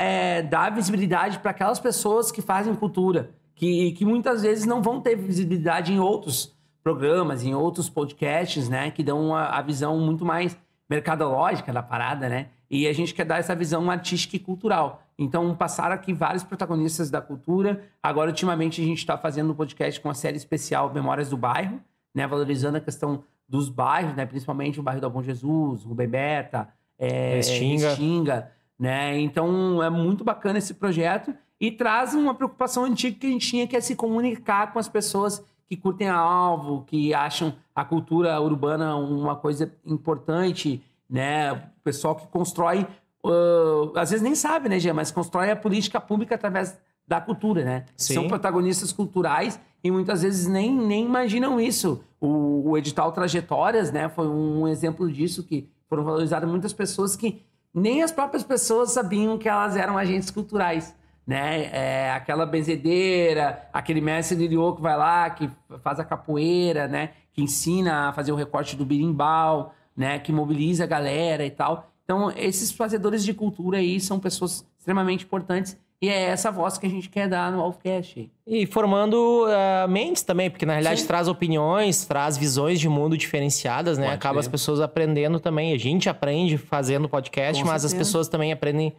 dar 0.50 0.70
visibilidade 0.70 1.38
para 1.38 1.52
aquelas 1.52 1.78
pessoas 1.78 2.30
que 2.30 2.42
fazem 2.42 2.74
cultura, 2.74 3.30
que, 3.54 3.92
que 3.92 4.04
muitas 4.04 4.42
vezes 4.42 4.66
não 4.66 4.82
vão 4.82 5.00
ter 5.00 5.16
visibilidade 5.16 5.92
em 5.92 5.98
outros 5.98 6.54
programas, 6.82 7.42
em 7.44 7.54
outros 7.54 7.88
podcasts, 7.88 8.68
né? 8.68 8.90
Que 8.90 9.02
dão 9.02 9.34
a, 9.34 9.58
a 9.58 9.62
visão 9.62 9.98
muito 9.98 10.24
mais 10.24 10.56
mercadológica 10.88 11.72
da 11.72 11.82
parada, 11.82 12.28
né? 12.28 12.48
E 12.70 12.86
a 12.86 12.92
gente 12.92 13.14
quer 13.14 13.24
dar 13.24 13.38
essa 13.38 13.54
visão 13.54 13.90
artística 13.90 14.36
e 14.36 14.38
cultural. 14.38 15.02
Então, 15.18 15.54
passaram 15.54 15.94
aqui 15.94 16.12
vários 16.12 16.44
protagonistas 16.44 17.10
da 17.10 17.20
cultura. 17.20 17.84
Agora, 18.02 18.30
ultimamente, 18.30 18.82
a 18.82 18.84
gente 18.84 18.98
está 18.98 19.16
fazendo 19.16 19.52
um 19.52 19.54
podcast 19.54 20.00
com 20.00 20.10
a 20.10 20.14
série 20.14 20.36
especial 20.36 20.92
Memórias 20.92 21.30
do 21.30 21.36
Bairro, 21.36 21.80
né? 22.14 22.26
Valorizando 22.26 22.76
a 22.76 22.80
questão 22.80 23.24
dos 23.48 23.68
bairros, 23.68 24.14
né? 24.14 24.26
Principalmente 24.26 24.80
o 24.80 24.82
bairro 24.82 25.00
da 25.00 25.08
Bom 25.08 25.22
Jesus, 25.22 25.84
Rubem 25.84 26.08
Berta, 26.08 26.68
é, 26.98 27.36
Restinga. 27.36 27.88
Restinga, 27.88 28.52
né? 28.78 29.18
Então, 29.20 29.82
é 29.82 29.90
muito 29.90 30.24
bacana 30.24 30.58
esse 30.58 30.74
projeto 30.74 31.34
e 31.60 31.70
traz 31.70 32.14
uma 32.14 32.34
preocupação 32.34 32.84
antiga 32.84 33.18
que 33.18 33.26
a 33.26 33.30
gente 33.30 33.48
tinha, 33.48 33.66
que 33.66 33.76
é 33.76 33.80
se 33.80 33.94
comunicar 33.94 34.72
com 34.72 34.78
as 34.78 34.88
pessoas 34.88 35.44
que 35.66 35.76
curtem 35.76 36.08
a 36.08 36.16
alvo, 36.16 36.84
que 36.84 37.12
acham 37.12 37.54
a 37.74 37.84
cultura 37.84 38.40
urbana 38.40 38.96
uma 38.96 39.34
coisa 39.34 39.72
importante, 39.84 40.82
né? 41.08 41.52
O 41.52 41.82
pessoal 41.82 42.14
que 42.14 42.26
constrói, 42.28 42.86
uh, 43.24 43.96
às 43.96 44.10
vezes 44.10 44.22
nem 44.22 44.34
sabe, 44.34 44.68
né, 44.68 44.78
Gê? 44.78 44.92
Mas 44.92 45.10
constrói 45.10 45.50
a 45.50 45.56
política 45.56 46.00
pública 46.00 46.34
através 46.34 46.78
da 47.06 47.20
cultura, 47.20 47.64
né? 47.64 47.84
Sim. 47.96 48.14
São 48.14 48.28
protagonistas 48.28 48.92
culturais 48.92 49.60
e 49.86 49.90
muitas 49.90 50.22
vezes 50.22 50.48
nem, 50.48 50.74
nem 50.74 51.04
imaginam 51.04 51.60
isso. 51.60 52.02
O, 52.20 52.70
o 52.70 52.78
edital 52.78 53.12
Trajetórias, 53.12 53.92
né, 53.92 54.08
foi 54.08 54.26
um 54.26 54.66
exemplo 54.66 55.10
disso, 55.10 55.44
que 55.44 55.68
foram 55.88 56.02
valorizadas 56.02 56.50
muitas 56.50 56.72
pessoas 56.72 57.14
que 57.14 57.42
nem 57.72 58.02
as 58.02 58.10
próprias 58.10 58.42
pessoas 58.42 58.90
sabiam 58.90 59.38
que 59.38 59.48
elas 59.48 59.76
eram 59.76 59.96
agentes 59.96 60.30
culturais. 60.30 60.94
Né? 61.24 61.66
É, 61.72 62.10
aquela 62.12 62.46
benzedeira, 62.46 63.68
aquele 63.72 64.00
mestre 64.00 64.36
Liriô 64.36 64.74
que 64.74 64.82
vai 64.82 64.96
lá, 64.96 65.30
que 65.30 65.50
faz 65.82 65.98
a 66.00 66.04
capoeira, 66.04 66.86
né? 66.86 67.10
Que 67.32 67.42
ensina 67.42 68.08
a 68.08 68.12
fazer 68.12 68.30
o 68.30 68.36
recorte 68.36 68.76
do 68.76 68.86
birimbau, 68.86 69.74
né? 69.96 70.20
Que 70.20 70.32
mobiliza 70.32 70.84
a 70.84 70.86
galera 70.86 71.44
e 71.44 71.50
tal. 71.50 71.90
Então, 72.04 72.30
esses 72.30 72.70
fazedores 72.70 73.24
de 73.24 73.34
cultura 73.34 73.78
aí 73.78 73.98
são 73.98 74.20
pessoas 74.20 74.64
extremamente 74.78 75.24
importantes 75.24 75.76
E 76.00 76.08
é 76.10 76.24
essa 76.24 76.50
voz 76.50 76.76
que 76.76 76.86
a 76.86 76.90
gente 76.90 77.08
quer 77.08 77.26
dar 77.28 77.50
no 77.50 77.60
Alfcast. 77.60 78.30
E 78.46 78.66
formando 78.66 79.46
uh, 79.46 79.88
mentes 79.88 80.22
também, 80.22 80.50
porque 80.50 80.66
na 80.66 80.74
realidade 80.74 81.00
Sim. 81.00 81.06
traz 81.06 81.26
opiniões, 81.26 82.04
traz 82.04 82.36
visões 82.36 82.78
de 82.78 82.88
mundo 82.88 83.16
diferenciadas, 83.16 83.96
né? 83.96 84.04
Pode 84.06 84.16
Acaba 84.16 84.40
as 84.40 84.46
pessoas 84.46 84.80
aprendendo 84.80 85.40
também. 85.40 85.72
A 85.72 85.78
gente 85.78 86.08
aprende 86.08 86.58
fazendo 86.58 87.08
podcast, 87.08 87.62
Com 87.62 87.68
mas 87.68 87.84
as 87.84 87.92
certeza. 87.92 88.08
pessoas 88.10 88.28
também 88.28 88.52
aprendem 88.52 88.92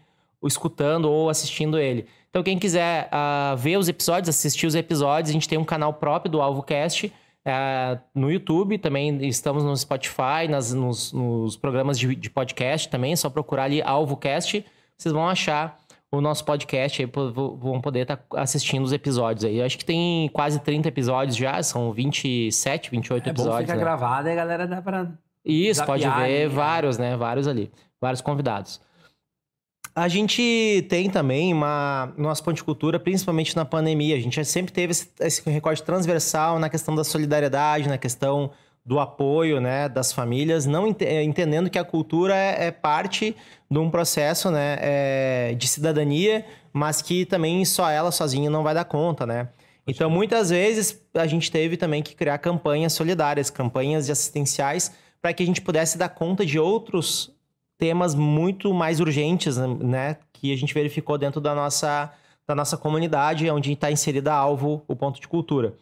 escutando 0.43 1.05
ou 1.09 1.29
assistindo 1.29 1.77
ele. 1.79 2.05
Então, 2.29 2.43
quem 2.43 2.57
quiser 2.59 3.07
ah, 3.11 3.55
ver 3.57 3.77
os 3.77 3.87
episódios, 3.87 4.29
assistir 4.29 4.65
os 4.67 4.75
episódios, 4.75 5.29
a 5.29 5.33
gente 5.33 5.47
tem 5.47 5.57
um 5.57 5.63
canal 5.65 5.93
próprio 5.93 6.31
do 6.31 6.41
AlvoCast 6.41 7.11
ah, 7.45 7.97
no 8.13 8.31
YouTube, 8.31 8.77
também 8.77 9.25
estamos 9.27 9.63
no 9.63 9.75
Spotify, 9.75 10.47
nas- 10.49 10.73
nos, 10.73 11.13
nos 11.13 11.55
programas 11.57 11.97
de, 11.97 12.15
de 12.15 12.29
podcast 12.29 12.89
também, 12.89 13.13
é 13.13 13.15
só 13.15 13.29
procurar 13.29 13.63
ali 13.63 13.81
AlvoCast, 13.81 14.65
vocês 14.97 15.13
vão 15.13 15.27
achar 15.27 15.79
o 16.17 16.21
nosso 16.21 16.43
podcast 16.43 17.01
aí, 17.01 17.09
vão 17.33 17.79
poder 17.81 18.01
estar 18.01 18.23
assistindo 18.35 18.83
os 18.83 18.91
episódios 18.91 19.45
aí. 19.45 19.59
Eu 19.59 19.65
acho 19.65 19.77
que 19.77 19.85
tem 19.85 20.29
quase 20.33 20.59
30 20.59 20.87
episódios 20.87 21.35
já, 21.35 21.61
são 21.63 21.91
27, 21.91 22.91
28 22.91 23.21
É 23.21 23.25
bom 23.25 23.31
episódios. 23.31 23.61
ficar 23.61 23.75
né? 23.75 23.79
gravado 23.79 24.27
e 24.27 24.31
a 24.31 24.35
galera 24.35 24.67
dá 24.67 24.81
pra. 24.81 25.11
Isso, 25.45 25.85
pode 25.85 26.03
ver 26.03 26.09
ali, 26.09 26.33
né? 26.39 26.47
vários, 26.47 26.97
né? 26.97 27.15
Vários 27.15 27.47
ali. 27.47 27.71
Vários 28.01 28.21
convidados. 28.21 28.81
A 29.95 30.07
gente 30.07 30.85
tem 30.89 31.09
também 31.09 31.51
uma 31.51 32.13
nossa 32.17 32.43
ponticultura, 32.43 32.99
principalmente 32.99 33.55
na 33.55 33.65
pandemia. 33.65 34.15
A 34.15 34.19
gente 34.19 34.43
sempre 34.45 34.71
teve 34.71 34.91
esse, 34.91 35.09
esse 35.19 35.49
recorte 35.49 35.81
transversal 35.81 36.59
na 36.59 36.69
questão 36.69 36.95
da 36.95 37.03
solidariedade, 37.03 37.89
na 37.89 37.97
questão 37.97 38.51
do 38.87 38.99
apoio, 39.01 39.59
né, 39.59 39.89
das 39.89 40.13
famílias, 40.13 40.65
não 40.65 40.87
ente- 40.87 41.03
eh, 41.03 41.21
entendendo 41.21 41.69
que 41.69 41.77
a 41.77 41.83
cultura 41.83 42.33
é, 42.33 42.67
é 42.67 42.71
parte 42.71 43.35
de 43.69 43.77
um 43.77 43.91
processo, 43.91 44.49
né, 44.49 44.77
é, 44.79 45.53
de 45.55 45.67
cidadania, 45.67 46.45
mas 46.71 47.01
que 47.01 47.25
também 47.25 47.65
só 47.65 47.89
ela 47.89 48.13
sozinha 48.13 48.49
não 48.49 48.63
vai 48.63 48.73
dar 48.73 48.85
conta, 48.85 49.25
né? 49.25 49.49
Então, 49.85 50.09
muitas 50.09 50.51
vezes 50.51 51.01
a 51.13 51.27
gente 51.27 51.51
teve 51.51 51.75
também 51.75 52.01
que 52.01 52.15
criar 52.15 52.37
campanhas 52.37 52.93
solidárias, 52.93 53.49
campanhas 53.49 54.09
assistenciais, 54.09 54.93
para 55.21 55.33
que 55.33 55.43
a 55.43 55.45
gente 55.45 55.61
pudesse 55.61 55.97
dar 55.97 56.09
conta 56.09 56.45
de 56.45 56.57
outros 56.57 57.31
temas 57.77 58.15
muito 58.15 58.73
mais 58.73 59.01
urgentes, 59.01 59.57
né? 59.57 60.17
Que 60.31 60.53
a 60.53 60.57
gente 60.57 60.73
verificou 60.73 61.17
dentro 61.17 61.41
da 61.41 61.53
nossa, 61.53 62.11
da 62.47 62.55
nossa 62.55 62.77
comunidade, 62.77 63.49
onde 63.49 63.73
está 63.73 63.91
inserida 63.91 64.33
alvo 64.33 64.81
o 64.87 64.95
ponto 64.95 65.19
de 65.19 65.27
cultura. 65.27 65.73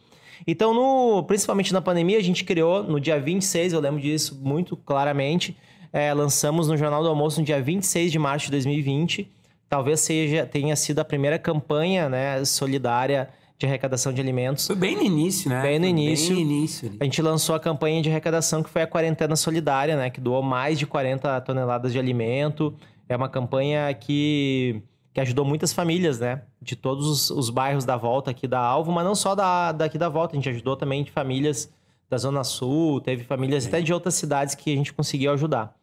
Então, 0.46 0.74
no, 0.74 1.22
principalmente 1.24 1.72
na 1.72 1.80
pandemia, 1.80 2.18
a 2.18 2.22
gente 2.22 2.42
criou 2.44 2.82
no 2.82 2.98
dia 2.98 3.20
26, 3.20 3.72
eu 3.72 3.80
lembro 3.80 4.00
disso 4.00 4.38
muito 4.42 4.76
claramente. 4.76 5.56
é, 5.92 6.12
lançamos 6.12 6.68
no 6.68 6.76
Jornal 6.76 7.02
do 7.02 7.08
Almoço 7.08 7.40
no 7.40 7.46
dia 7.46 7.60
26 7.62 8.10
de 8.12 8.18
março 8.18 8.46
de 8.46 8.52
2020. 8.52 9.30
Talvez 9.68 10.00
seja, 10.00 10.44
tenha 10.46 10.76
sido 10.76 10.98
a 10.98 11.04
primeira 11.04 11.38
campanha 11.38 12.08
né, 12.08 12.44
solidária 12.44 13.28
de 13.58 13.66
arrecadação 13.66 14.12
de 14.12 14.20
alimentos. 14.20 14.66
Foi 14.66 14.76
bem 14.76 14.94
no 14.94 15.02
início, 15.02 15.48
né? 15.48 15.62
Bem 15.62 15.78
no 15.78 15.86
Foi 15.86 15.90
início. 15.90 16.34
Bem 16.34 16.44
no 16.44 16.50
início. 16.52 16.88
ali. 16.88 16.98
A 17.00 17.04
gente 17.04 17.22
lançou 17.22 17.54
a 17.54 17.60
campanha 17.60 18.02
de 18.02 18.10
arrecadação 18.10 18.62
que 18.62 18.68
foi 18.68 18.82
a 18.82 18.86
Quarentena 18.86 19.34
Solidária, 19.34 19.96
né? 19.96 20.10
Que 20.10 20.20
doou 20.20 20.42
mais 20.42 20.78
de 20.78 20.86
40 20.86 21.40
toneladas 21.40 21.92
de 21.92 21.98
alimento. 21.98 22.74
É 23.08 23.16
uma 23.16 23.28
campanha 23.30 23.92
que, 23.94 24.82
que 25.16 25.20
ajudou 25.22 25.46
muitas 25.46 25.72
famílias, 25.72 26.20
né? 26.20 26.42
De 26.60 26.76
todos 26.76 27.06
os, 27.06 27.30
os 27.30 27.48
bairros 27.48 27.86
da 27.86 27.96
volta 27.96 28.30
aqui 28.30 28.46
da 28.46 28.60
Alvo, 28.60 28.92
mas 28.92 29.02
não 29.02 29.14
só 29.14 29.34
da, 29.34 29.72
daqui 29.72 29.96
da 29.96 30.10
volta. 30.10 30.34
A 30.34 30.36
gente 30.36 30.50
ajudou 30.50 30.76
também 30.76 31.02
de 31.02 31.10
famílias 31.10 31.72
da 32.06 32.18
Zona 32.18 32.44
Sul, 32.44 33.00
teve 33.00 33.24
famílias 33.24 33.66
até 33.66 33.80
de 33.80 33.94
outras 33.94 34.14
cidades 34.14 34.54
que 34.54 34.70
a 34.70 34.76
gente 34.76 34.92
conseguiu 34.92 35.32
ajudar. 35.32 35.74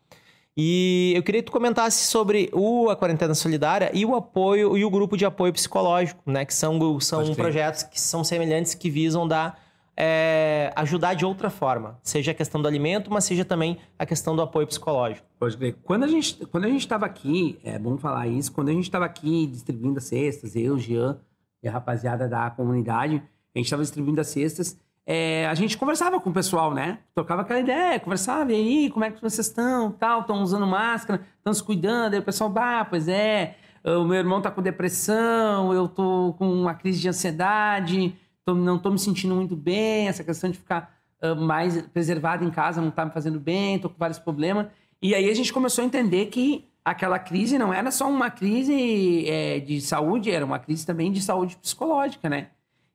E 0.56 1.14
eu 1.16 1.24
queria 1.24 1.42
que 1.42 1.48
tu 1.48 1.52
comentasse 1.52 2.06
sobre 2.06 2.48
o, 2.54 2.92
a 2.92 2.96
Quarentena 2.96 3.34
Solidária 3.34 3.90
e 3.92 4.06
o 4.06 4.14
apoio 4.14 4.78
e 4.78 4.86
o 4.86 4.90
grupo 4.92 5.18
de 5.18 5.26
apoio 5.26 5.52
psicológico, 5.52 6.22
né? 6.28 6.46
Que 6.46 6.54
são, 6.54 7.00
são 7.00 7.24
Pode 7.24 7.36
projetos 7.36 7.82
que 7.82 8.00
são 8.00 8.24
semelhantes 8.24 8.76
que 8.76 8.88
visam 8.88 9.28
dar 9.28 9.60
é, 9.96 10.72
ajudar 10.76 11.14
de 11.14 11.26
outra 11.26 11.50
forma. 11.50 12.00
Seja 12.02 12.32
a 12.32 12.34
questão 12.34 12.62
do 12.62 12.68
alimento, 12.68 13.12
mas 13.12 13.26
seja 13.26 13.46
também 13.46 13.78
a 13.98 14.06
questão 14.06 14.36
do 14.36 14.42
apoio 14.42 14.68
psicológico. 14.68 15.26
Pode. 15.40 15.74
Quando 15.84 16.04
a 16.04 16.08
gente 16.08 16.46
quando 16.48 16.66
a 16.66 16.70
gente 16.70 16.82
estava 16.82 17.06
aqui, 17.06 17.60
é 17.64 17.78
bom 17.78 17.98
falar 17.98 18.28
isso, 18.28 18.52
quando 18.52 18.70
a 18.70 18.74
gente 18.74 18.86
estava 18.86 19.06
aqui 19.06 19.48
distribuindo 19.48 20.00
as 20.00 20.06
cestas, 20.06 20.56
eu, 20.56 20.78
Jean 20.78 21.20
e 21.62 21.68
a 21.68 21.72
rapaziada 21.72 22.28
da 22.28 22.50
comunidade, 22.50 23.22
a 23.56 23.60
gente 23.60 23.66
estava 23.66 23.84
distribuindo 23.84 24.20
as 24.20 24.28
cestas, 24.28 24.78
é, 25.06 25.46
a 25.48 25.54
gente 25.54 25.78
conversava 25.78 26.20
com 26.20 26.30
o 26.30 26.34
pessoal, 26.34 26.74
né? 26.74 27.00
Trocava 27.14 27.42
aquela 27.42 27.60
ideia, 27.60 28.00
conversava, 28.00 28.52
e 28.52 28.56
aí, 28.56 28.90
como 28.90 29.04
é 29.04 29.12
que 29.12 29.22
vocês 29.22 29.48
estão? 29.48 29.92
Tal, 29.92 30.22
estão 30.22 30.42
usando 30.42 30.66
máscara, 30.66 31.26
estão 31.38 31.54
se 31.54 31.62
cuidando, 31.62 32.14
aí 32.14 32.20
o 32.20 32.24
pessoal, 32.24 32.50
bah, 32.50 32.86
pois 32.86 33.08
é, 33.08 33.56
o 33.84 34.06
meu 34.06 34.18
irmão 34.18 34.42
tá 34.42 34.50
com 34.50 34.62
depressão, 34.62 35.74
eu 35.74 35.90
tô 35.90 36.34
com 36.38 36.50
uma 36.50 36.74
crise 36.74 37.02
de 37.02 37.10
ansiedade, 37.10 38.16
tô- 38.46 38.56
não 38.56 38.78
tô 38.80 38.92
me 38.92 39.00
sentindo 39.00 39.36
muito 39.36 39.56
bem, 39.56 40.08
essa 40.08 40.24
questão 40.24 40.50
de 40.50 40.58
ficar 40.58 40.98
ah, 41.22 41.36
mais 41.36 41.82
preservado 41.88 42.44
em 42.44 42.52
casa 42.52 42.82
não 42.82 42.92
tá 42.92 43.06
me 43.06 43.12
fazendo 43.12 43.40
bem, 43.40 43.80
tô 43.80 43.90
com 43.90 43.98
vários 43.98 44.20
problemas. 44.20 44.68
E 45.02 45.16
aí 45.16 45.30
a 45.30 45.34
gente 45.34 45.54
começou 45.54 45.84
a 45.84 45.86
entender 45.86 46.28
que 46.28 46.68
aquela 46.84 47.18
crise 47.20 47.58
não 47.58 47.74
era 47.74 47.92
só 47.92 48.10
uma 48.10 48.30
crise 48.30 49.28
é, 49.30 49.60
de 49.60 49.80
saúde, 49.82 50.32
era 50.32 50.46
uma 50.46 50.60
crise 50.60 50.86
também 50.86 51.12
de 51.12 51.22
saúde 51.22 51.56
psicológica, 51.58 52.30
né? 52.30 52.50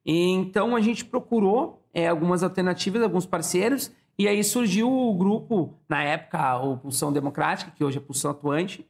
E 0.04 0.30
então 0.30 0.76
a 0.76 0.80
gente 0.80 1.04
procurou 1.04 1.82
é, 1.92 2.06
algumas 2.08 2.42
alternativas, 2.42 3.02
alguns 3.02 3.26
parceiros, 3.26 3.90
e 4.18 4.26
aí 4.28 4.42
surgiu 4.44 4.90
o 4.90 5.14
grupo, 5.14 5.74
na 5.88 6.02
época, 6.02 6.58
o 6.58 6.76
Pulsão 6.76 7.12
Democrática, 7.12 7.70
que 7.70 7.84
hoje 7.84 7.98
é 7.98 8.00
Pulsão 8.00 8.30
Atuante, 8.32 8.84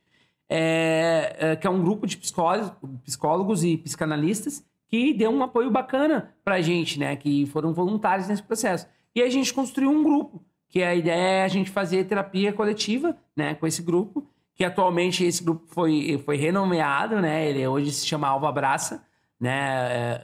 é, 0.49 1.37
é, 1.38 1.57
que 1.57 1.66
é 1.66 1.71
um 1.71 1.83
grupo 1.83 2.07
de 2.07 2.16
psicólogos, 2.16 2.73
psicólogos 3.05 3.64
e 3.64 3.77
psicanalistas 3.77 4.64
que 4.88 5.12
deu 5.12 5.31
um 5.31 5.42
apoio 5.42 5.70
bacana 5.70 6.35
pra 6.42 6.61
gente, 6.61 6.98
né? 6.98 7.14
Que 7.14 7.46
foram 7.46 7.72
voluntários 7.72 8.27
nesse 8.27 8.42
processo. 8.42 8.88
E 9.14 9.22
a 9.22 9.29
gente 9.29 9.53
construiu 9.53 9.90
um 9.90 10.03
grupo, 10.03 10.42
que 10.68 10.83
a 10.83 10.94
ideia 10.94 11.40
é 11.40 11.44
a 11.44 11.48
gente 11.48 11.70
fazer 11.70 12.05
terapia 12.05 12.53
coletiva, 12.53 13.16
né? 13.37 13.55
Com 13.55 13.66
esse 13.66 13.83
grupo, 13.83 14.27
que 14.55 14.64
atualmente 14.64 15.24
esse 15.24 15.44
grupo 15.44 15.66
foi, 15.66 16.20
foi 16.24 16.37
renomeado, 16.37 17.20
né? 17.20 17.48
Ele 17.48 17.66
hoje 17.66 17.92
se 17.92 18.07
chama 18.07 18.29
Alva 18.29 18.48
Abraça, 18.48 19.05
né? 19.38 20.20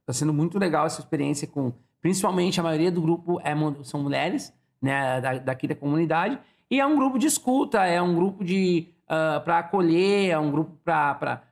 Está 0.00 0.12
sendo 0.12 0.32
muito 0.32 0.58
legal 0.58 0.86
essa 0.86 1.00
experiência 1.00 1.46
com, 1.46 1.72
principalmente 2.00 2.58
a 2.58 2.62
maioria 2.62 2.90
do 2.90 3.02
grupo 3.02 3.38
é, 3.40 3.54
são 3.84 4.02
mulheres, 4.02 4.52
né? 4.80 5.20
Da, 5.20 5.38
daqui 5.38 5.68
da 5.68 5.74
comunidade. 5.74 6.38
E 6.70 6.80
é 6.80 6.86
um 6.86 6.96
grupo 6.96 7.18
de 7.18 7.26
escuta, 7.26 7.84
é 7.84 8.00
um 8.00 8.14
grupo 8.14 8.44
de 8.44 8.88
para 9.44 9.58
acolher, 9.58 10.30
é 10.30 10.38
um 10.38 10.52
grupo 10.52 10.76
para 10.84 11.42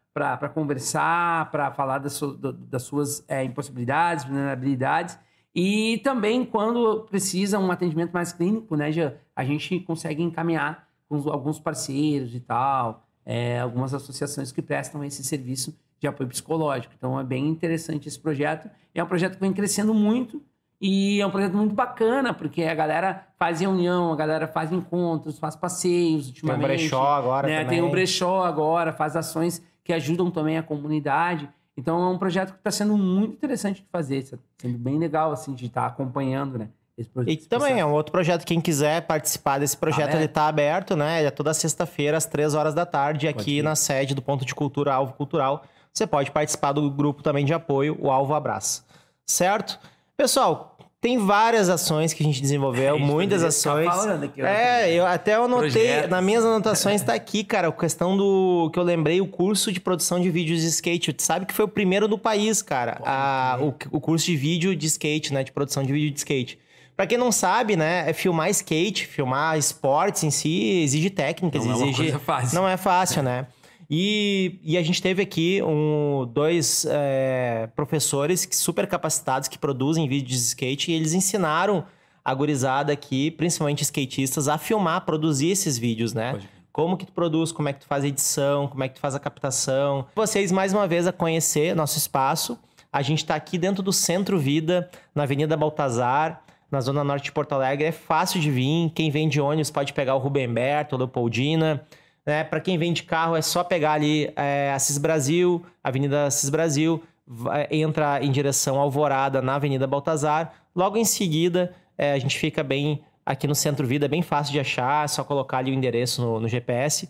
conversar, 0.55 1.51
para 1.51 1.71
falar 1.73 1.99
das, 1.99 2.13
su- 2.15 2.37
das 2.37 2.83
suas 2.83 3.25
é, 3.29 3.43
impossibilidades, 3.45 4.25
vulnerabilidades. 4.25 5.19
E 5.55 5.99
também, 6.05 6.45
quando 6.45 7.01
precisa 7.11 7.59
um 7.59 7.71
atendimento 7.71 8.13
mais 8.13 8.33
clínico, 8.33 8.77
né, 8.77 8.93
Jean, 8.93 9.15
a 9.35 9.45
gente 9.45 9.81
consegue 9.81 10.23
encaminhar 10.23 10.87
com 11.09 11.17
alguns 11.31 11.59
parceiros 11.59 12.35
e 12.35 12.41
tal, 12.41 13.07
é, 13.25 13.59
algumas 13.61 13.95
associações 13.95 14.53
que 14.53 14.61
prestam 14.63 15.03
esse 15.05 15.25
serviço 15.25 15.77
de 15.99 16.07
apoio 16.07 16.29
psicológico. 16.29 16.95
Então, 16.97 17.19
é 17.19 17.25
bem 17.25 17.49
interessante 17.49 18.07
esse 18.09 18.19
projeto. 18.19 18.71
É 18.95 19.03
um 19.03 19.07
projeto 19.07 19.35
que 19.35 19.41
vem 19.41 19.53
crescendo 19.53 19.93
muito 19.93 20.41
e 20.81 21.21
é 21.21 21.27
um 21.27 21.31
projeto 21.31 21.57
muito 21.57 21.75
bacana, 21.75 22.33
porque 22.33 22.63
a 22.63 22.75
galera 22.75 23.27
faz 23.37 23.61
reunião, 23.61 24.13
a 24.13 24.17
galera 24.17 24.47
faz 24.47 24.71
encontros, 24.71 25.39
faz 25.39 25.57
passeios 25.57 26.27
Tem 26.27 26.31
um 26.49 26.53
ultimamente. 26.53 26.67
brechó 26.79 27.05
agora 27.15 27.49
né? 27.49 27.65
também. 27.65 27.79
Tem 27.81 27.89
o 27.89 27.91
brechó 27.91 28.45
agora, 28.45 28.93
faz 28.93 29.17
ações 29.17 29.61
que 29.89 29.93
ajudam 29.95 30.31
também 30.31 30.59
a 30.59 30.63
comunidade. 30.63 31.49
Então 31.75 31.99
é 32.03 32.09
um 32.11 32.19
projeto 32.19 32.53
que 32.53 32.59
está 32.59 32.71
sendo 32.71 32.95
muito 32.95 33.33
interessante 33.33 33.81
de 33.81 33.89
fazer, 33.91 34.19
está 34.19 34.37
sendo 34.59 34.77
bem 34.77 34.99
legal 34.99 35.33
assim 35.33 35.55
de 35.55 35.65
estar 35.65 35.87
acompanhando, 35.87 36.59
né? 36.59 36.69
Esse 36.99 37.09
projeto. 37.09 37.33
E 37.33 37.37
que 37.39 37.49
também 37.49 37.81
é 37.81 37.87
um 37.87 37.93
outro 37.93 38.13
projeto, 38.13 38.45
quem 38.45 38.61
quiser 38.61 39.07
participar 39.07 39.59
desse 39.59 39.79
projeto, 39.79 40.11
Aberto. 40.11 40.19
ele 40.19 40.29
tá 40.29 40.47
aberto, 40.47 40.95
né? 40.95 41.21
Ele 41.21 41.29
é 41.29 41.31
toda 41.31 41.55
sexta-feira, 41.55 42.19
às 42.19 42.27
três 42.27 42.55
horas 42.55 42.75
da 42.75 42.85
tarde, 42.85 43.27
aqui 43.27 43.61
ir. 43.61 43.63
na 43.63 43.75
sede 43.75 44.15
do 44.15 44.21
Ponto 44.21 44.45
de 44.45 44.55
Cultura 44.55 44.93
Alvo 44.93 45.15
Cultural. 45.15 45.65
Você 45.91 46.07
pode 46.07 46.31
participar 46.33 46.73
do 46.73 46.91
grupo 46.91 47.23
também 47.23 47.47
de 47.47 47.55
apoio, 47.55 47.97
o 47.99 48.11
Alvo 48.11 48.35
Abraça. 48.35 48.85
Certo? 49.25 49.81
Pessoal, 50.19 50.77
tem 51.01 51.17
várias 51.19 51.69
ações 51.69 52.13
que 52.13 52.23
a 52.23 52.27
gente 52.27 52.41
desenvolveu, 52.43 52.97
A 52.97 52.99
gente 52.99 53.07
muitas 53.07 53.45
ações. 53.45 53.87
aqui, 53.89 54.41
é, 54.41 54.43
né? 54.43 54.93
eu 54.93 55.07
até 55.07 55.37
eu 55.37 55.45
anotei, 55.45 55.71
Projetos. 55.71 56.11
nas 56.11 56.25
minhas 56.25 56.45
anotações 56.45 57.03
tá 57.03 57.15
aqui, 57.15 57.45
cara, 57.45 57.69
a 57.69 57.73
questão 57.73 58.17
do 58.17 58.69
que 58.73 58.79
eu 58.79 58.83
lembrei, 58.83 59.21
o 59.21 59.27
curso 59.27 59.71
de 59.71 59.79
produção 59.81 60.21
de 60.21 60.29
vídeos 60.31 60.61
de 60.63 60.67
skate. 60.69 61.13
Tu 61.13 61.23
sabe 61.23 61.47
que 61.47 61.55
foi 61.55 61.65
o 61.65 61.69
primeiro 61.69 62.09
do 62.09 62.19
país, 62.19 62.63
cara, 62.63 63.01
a- 63.05 63.59
o, 63.61 63.75
o 63.97 64.01
curso 64.01 64.27
de 64.27 64.37
vídeo 64.37 64.75
de 64.75 64.87
skate, 64.87 65.33
né, 65.33 65.45
de 65.45 65.53
produção 65.53 65.83
de 65.85 65.93
vídeo 65.93 66.11
de 66.11 66.19
skate. 66.19 66.59
Pra 66.97 67.07
quem 67.07 67.17
não 67.17 67.31
sabe, 67.31 67.77
né, 67.77 68.11
é 68.11 68.13
filmar 68.13 68.51
skate, 68.51 69.07
filmar 69.07 69.57
esportes 69.57 70.25
em 70.25 70.33
si 70.33 70.81
exige 70.83 71.11
técnicas, 71.11 71.65
Não 71.65 71.73
é 71.73 71.77
uma 71.77 71.85
exige 71.87 72.03
coisa 72.03 72.19
fácil. 72.19 72.55
não 72.61 72.69
é 72.69 72.77
fácil, 72.77 73.23
né? 73.23 73.47
E, 73.91 74.61
e 74.63 74.77
a 74.77 74.83
gente 74.83 75.01
teve 75.01 75.23
aqui 75.23 75.63
um, 75.63 76.29
dois 76.31 76.87
é, 76.91 77.69
professores 77.75 78.45
que, 78.45 78.55
super 78.55 78.87
capacitados 78.87 79.49
que 79.49 79.59
produzem 79.59 80.07
vídeos 80.07 80.39
de 80.39 80.47
skate 80.49 80.91
e 80.91 80.95
eles 80.95 81.15
ensinaram 81.15 81.85
a 82.23 82.35
gurizada 82.35 82.93
aqui, 82.93 83.31
principalmente 83.31 83.83
skatistas, 83.83 84.49
a 84.49 84.59
filmar, 84.59 85.07
produzir 85.07 85.51
esses 85.51 85.79
vídeos, 85.79 86.13
né? 86.13 86.33
Pode. 86.33 86.49
como 86.71 86.97
que 86.99 87.07
tu 87.07 87.13
produz, 87.13 87.51
como 87.51 87.71
é 87.71 87.73
que 87.73 87.81
tu 87.81 87.87
faz 87.87 88.05
a 88.05 88.09
edição, 88.09 88.69
como 88.69 88.85
é 88.85 88.89
que 88.89 88.97
tu 88.97 89.01
faz 89.01 89.15
a 89.15 89.19
captação. 89.19 90.07
Vocês 90.15 90.53
mais 90.53 90.75
uma 90.75 90.87
vez 90.87 91.07
a 91.07 91.13
conhecer 91.13 91.75
nosso 91.75 91.97
espaço. 91.97 92.59
A 92.93 93.01
gente 93.01 93.19
está 93.19 93.35
aqui 93.35 93.57
dentro 93.57 93.83
do 93.83 93.93
Centro 93.93 94.39
Vida, 94.39 94.91
na 95.15 95.23
Avenida 95.23 95.57
Baltazar, 95.57 96.43
na 96.71 96.83
zona 96.83 97.03
norte 97.03 97.25
de 97.25 97.33
Porto 97.33 97.53
Alegre. 97.53 97.87
É 97.87 97.93
fácil 97.93 98.41
de 98.41 98.51
vir. 98.51 98.91
Quem 98.95 99.11
vem 99.11 99.29
de 99.29 99.41
ônibus 99.41 99.71
pode 99.71 99.95
pegar 99.95 100.15
o 100.15 100.19
Rubemberto 100.19 100.95
ou 100.95 100.99
Leopoldina. 100.99 101.87
Né? 102.29 102.45
Para 102.45 102.61
quem 102.61 102.77
vem 102.77 102.93
de 102.93 103.05
carro 103.05 103.35
é 103.35 103.41
só 103.41 103.65
pegar 103.65 103.93
ali 103.93 104.31
é, 104.37 104.71
Assis 104.75 104.99
Brasil, 104.99 105.65
Avenida 105.83 106.27
Assis 106.27 106.51
Brasil, 106.51 107.03
vai, 107.27 107.67
entra 107.71 108.23
em 108.23 108.31
direção 108.31 108.79
Alvorada 108.79 109.41
na 109.41 109.55
Avenida 109.55 109.87
Baltazar. 109.87 110.53
Logo 110.77 110.99
em 110.99 111.07
seguida, 111.07 111.75
é, 111.97 112.13
a 112.13 112.19
gente 112.19 112.39
fica 112.39 112.63
bem 112.63 113.01
aqui 113.25 113.47
no 113.47 113.55
Centro 113.55 113.87
Vida, 113.87 114.05
é 114.05 114.09
bem 114.11 114.21
fácil 114.21 114.53
de 114.53 114.61
achar, 114.61 115.07
é 115.07 115.09
só 115.09 115.25
colocar 115.25 115.57
ali 115.57 115.71
o 115.71 115.75
endereço 115.75 116.21
no, 116.21 116.39
no 116.39 116.49
GPS. 116.49 117.09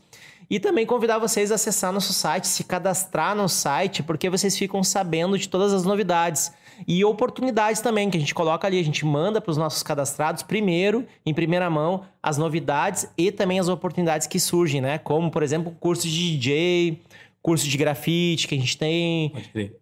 E 0.50 0.58
também 0.58 0.86
convidar 0.86 1.18
vocês 1.18 1.52
a 1.52 1.56
acessar 1.56 1.92
nosso 1.92 2.12
site, 2.12 2.46
se 2.46 2.64
cadastrar 2.64 3.36
no 3.36 3.48
site, 3.48 4.02
porque 4.02 4.30
vocês 4.30 4.56
ficam 4.56 4.82
sabendo 4.82 5.36
de 5.36 5.48
todas 5.48 5.74
as 5.74 5.84
novidades 5.84 6.52
e 6.86 7.04
oportunidades 7.04 7.82
também 7.82 8.08
que 8.08 8.16
a 8.16 8.20
gente 8.20 8.34
coloca 8.34 8.66
ali, 8.66 8.78
a 8.78 8.84
gente 8.84 9.04
manda 9.04 9.40
para 9.40 9.50
os 9.50 9.56
nossos 9.56 9.82
cadastrados 9.82 10.42
primeiro, 10.42 11.06
em 11.26 11.34
primeira 11.34 11.68
mão, 11.68 12.04
as 12.22 12.38
novidades 12.38 13.08
e 13.16 13.30
também 13.30 13.58
as 13.58 13.68
oportunidades 13.68 14.26
que 14.26 14.40
surgem, 14.40 14.80
né? 14.80 14.96
Como, 14.96 15.30
por 15.30 15.42
exemplo, 15.42 15.74
curso 15.78 16.08
de 16.08 16.38
DJ, 16.38 17.02
curso 17.42 17.68
de 17.68 17.76
grafite, 17.76 18.48
que 18.48 18.54
a 18.54 18.58
gente 18.58 18.78
tem 18.78 19.32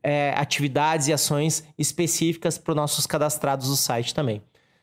é, 0.03 0.35
atividades 0.37 1.07
e 1.07 1.13
ações 1.13 1.65
específicas 1.79 2.59
para 2.59 2.73
os 2.73 2.77
nossos 2.77 3.07
cadastrados 3.07 3.69
do 3.69 3.77
site 3.77 4.15
também. 4.15 4.43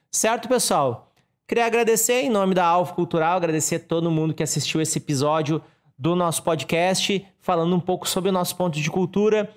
Certo, 0.10 0.48
pessoal? 0.48 1.12
Queria 1.48 1.66
agradecer 1.66 2.22
em 2.22 2.30
nome 2.30 2.56
da 2.56 2.66
Alvo 2.66 2.94
Cultural, 2.94 3.36
agradecer 3.36 3.76
a 3.76 3.80
todo 3.80 4.10
mundo 4.10 4.34
que 4.34 4.42
assistiu 4.42 4.80
esse 4.80 4.98
episódio 4.98 5.62
do 5.98 6.16
nosso 6.16 6.44
podcast, 6.44 7.26
falando 7.40 7.76
um 7.76 7.80
pouco 7.80 8.08
sobre 8.08 8.30
o 8.30 8.34
nosso 8.34 8.56
ponto 8.56 8.80
de 8.80 8.90
cultura 8.90 9.50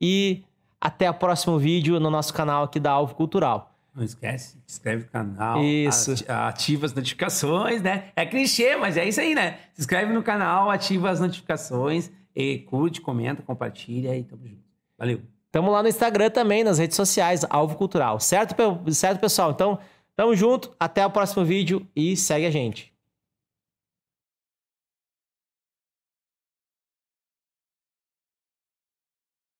e 0.00 0.42
até 0.80 1.08
o 1.08 1.14
próximo 1.14 1.58
vídeo 1.58 2.00
no 2.00 2.10
nosso 2.10 2.32
canal 2.34 2.64
aqui 2.64 2.80
da 2.80 2.90
Alvo 2.90 3.14
Cultural. 3.14 3.70
Não 3.94 4.02
esquece, 4.02 4.56
se 4.66 4.76
inscreve 4.76 5.04
no 5.04 5.10
canal, 5.10 5.62
Isso. 5.62 6.12
ati- 6.12 6.24
ativa 6.30 6.86
as 6.86 6.94
notificações, 6.94 7.82
né? 7.82 8.04
É 8.16 8.24
clichê, 8.24 8.74
mas 8.76 8.96
é 8.96 9.06
isso 9.06 9.20
aí, 9.20 9.34
né? 9.34 9.58
Se 9.74 9.82
inscreve 9.82 10.12
no 10.14 10.22
canal, 10.22 10.70
ativa 10.70 11.10
as 11.10 11.20
notificações, 11.20 12.10
e 12.34 12.58
curte, 12.60 13.00
comenta, 13.02 13.42
compartilha 13.42 14.16
e 14.16 14.24
tamo 14.24 14.46
junto. 14.48 14.62
Valeu. 14.98 15.20
Tamo 15.50 15.70
lá 15.70 15.82
no 15.82 15.88
Instagram 15.90 16.30
também, 16.30 16.64
nas 16.64 16.78
redes 16.78 16.96
sociais, 16.96 17.44
Alvo 17.50 17.76
Cultural. 17.76 18.18
Certo, 18.18 18.54
certo 18.92 19.20
pessoal? 19.20 19.50
Então, 19.50 19.78
tamo 20.16 20.34
junto, 20.34 20.74
até 20.80 21.04
o 21.04 21.10
próximo 21.10 21.44
vídeo 21.44 21.86
e 21.94 22.16
segue 22.16 22.46
a 22.46 22.50
gente. 22.50 22.91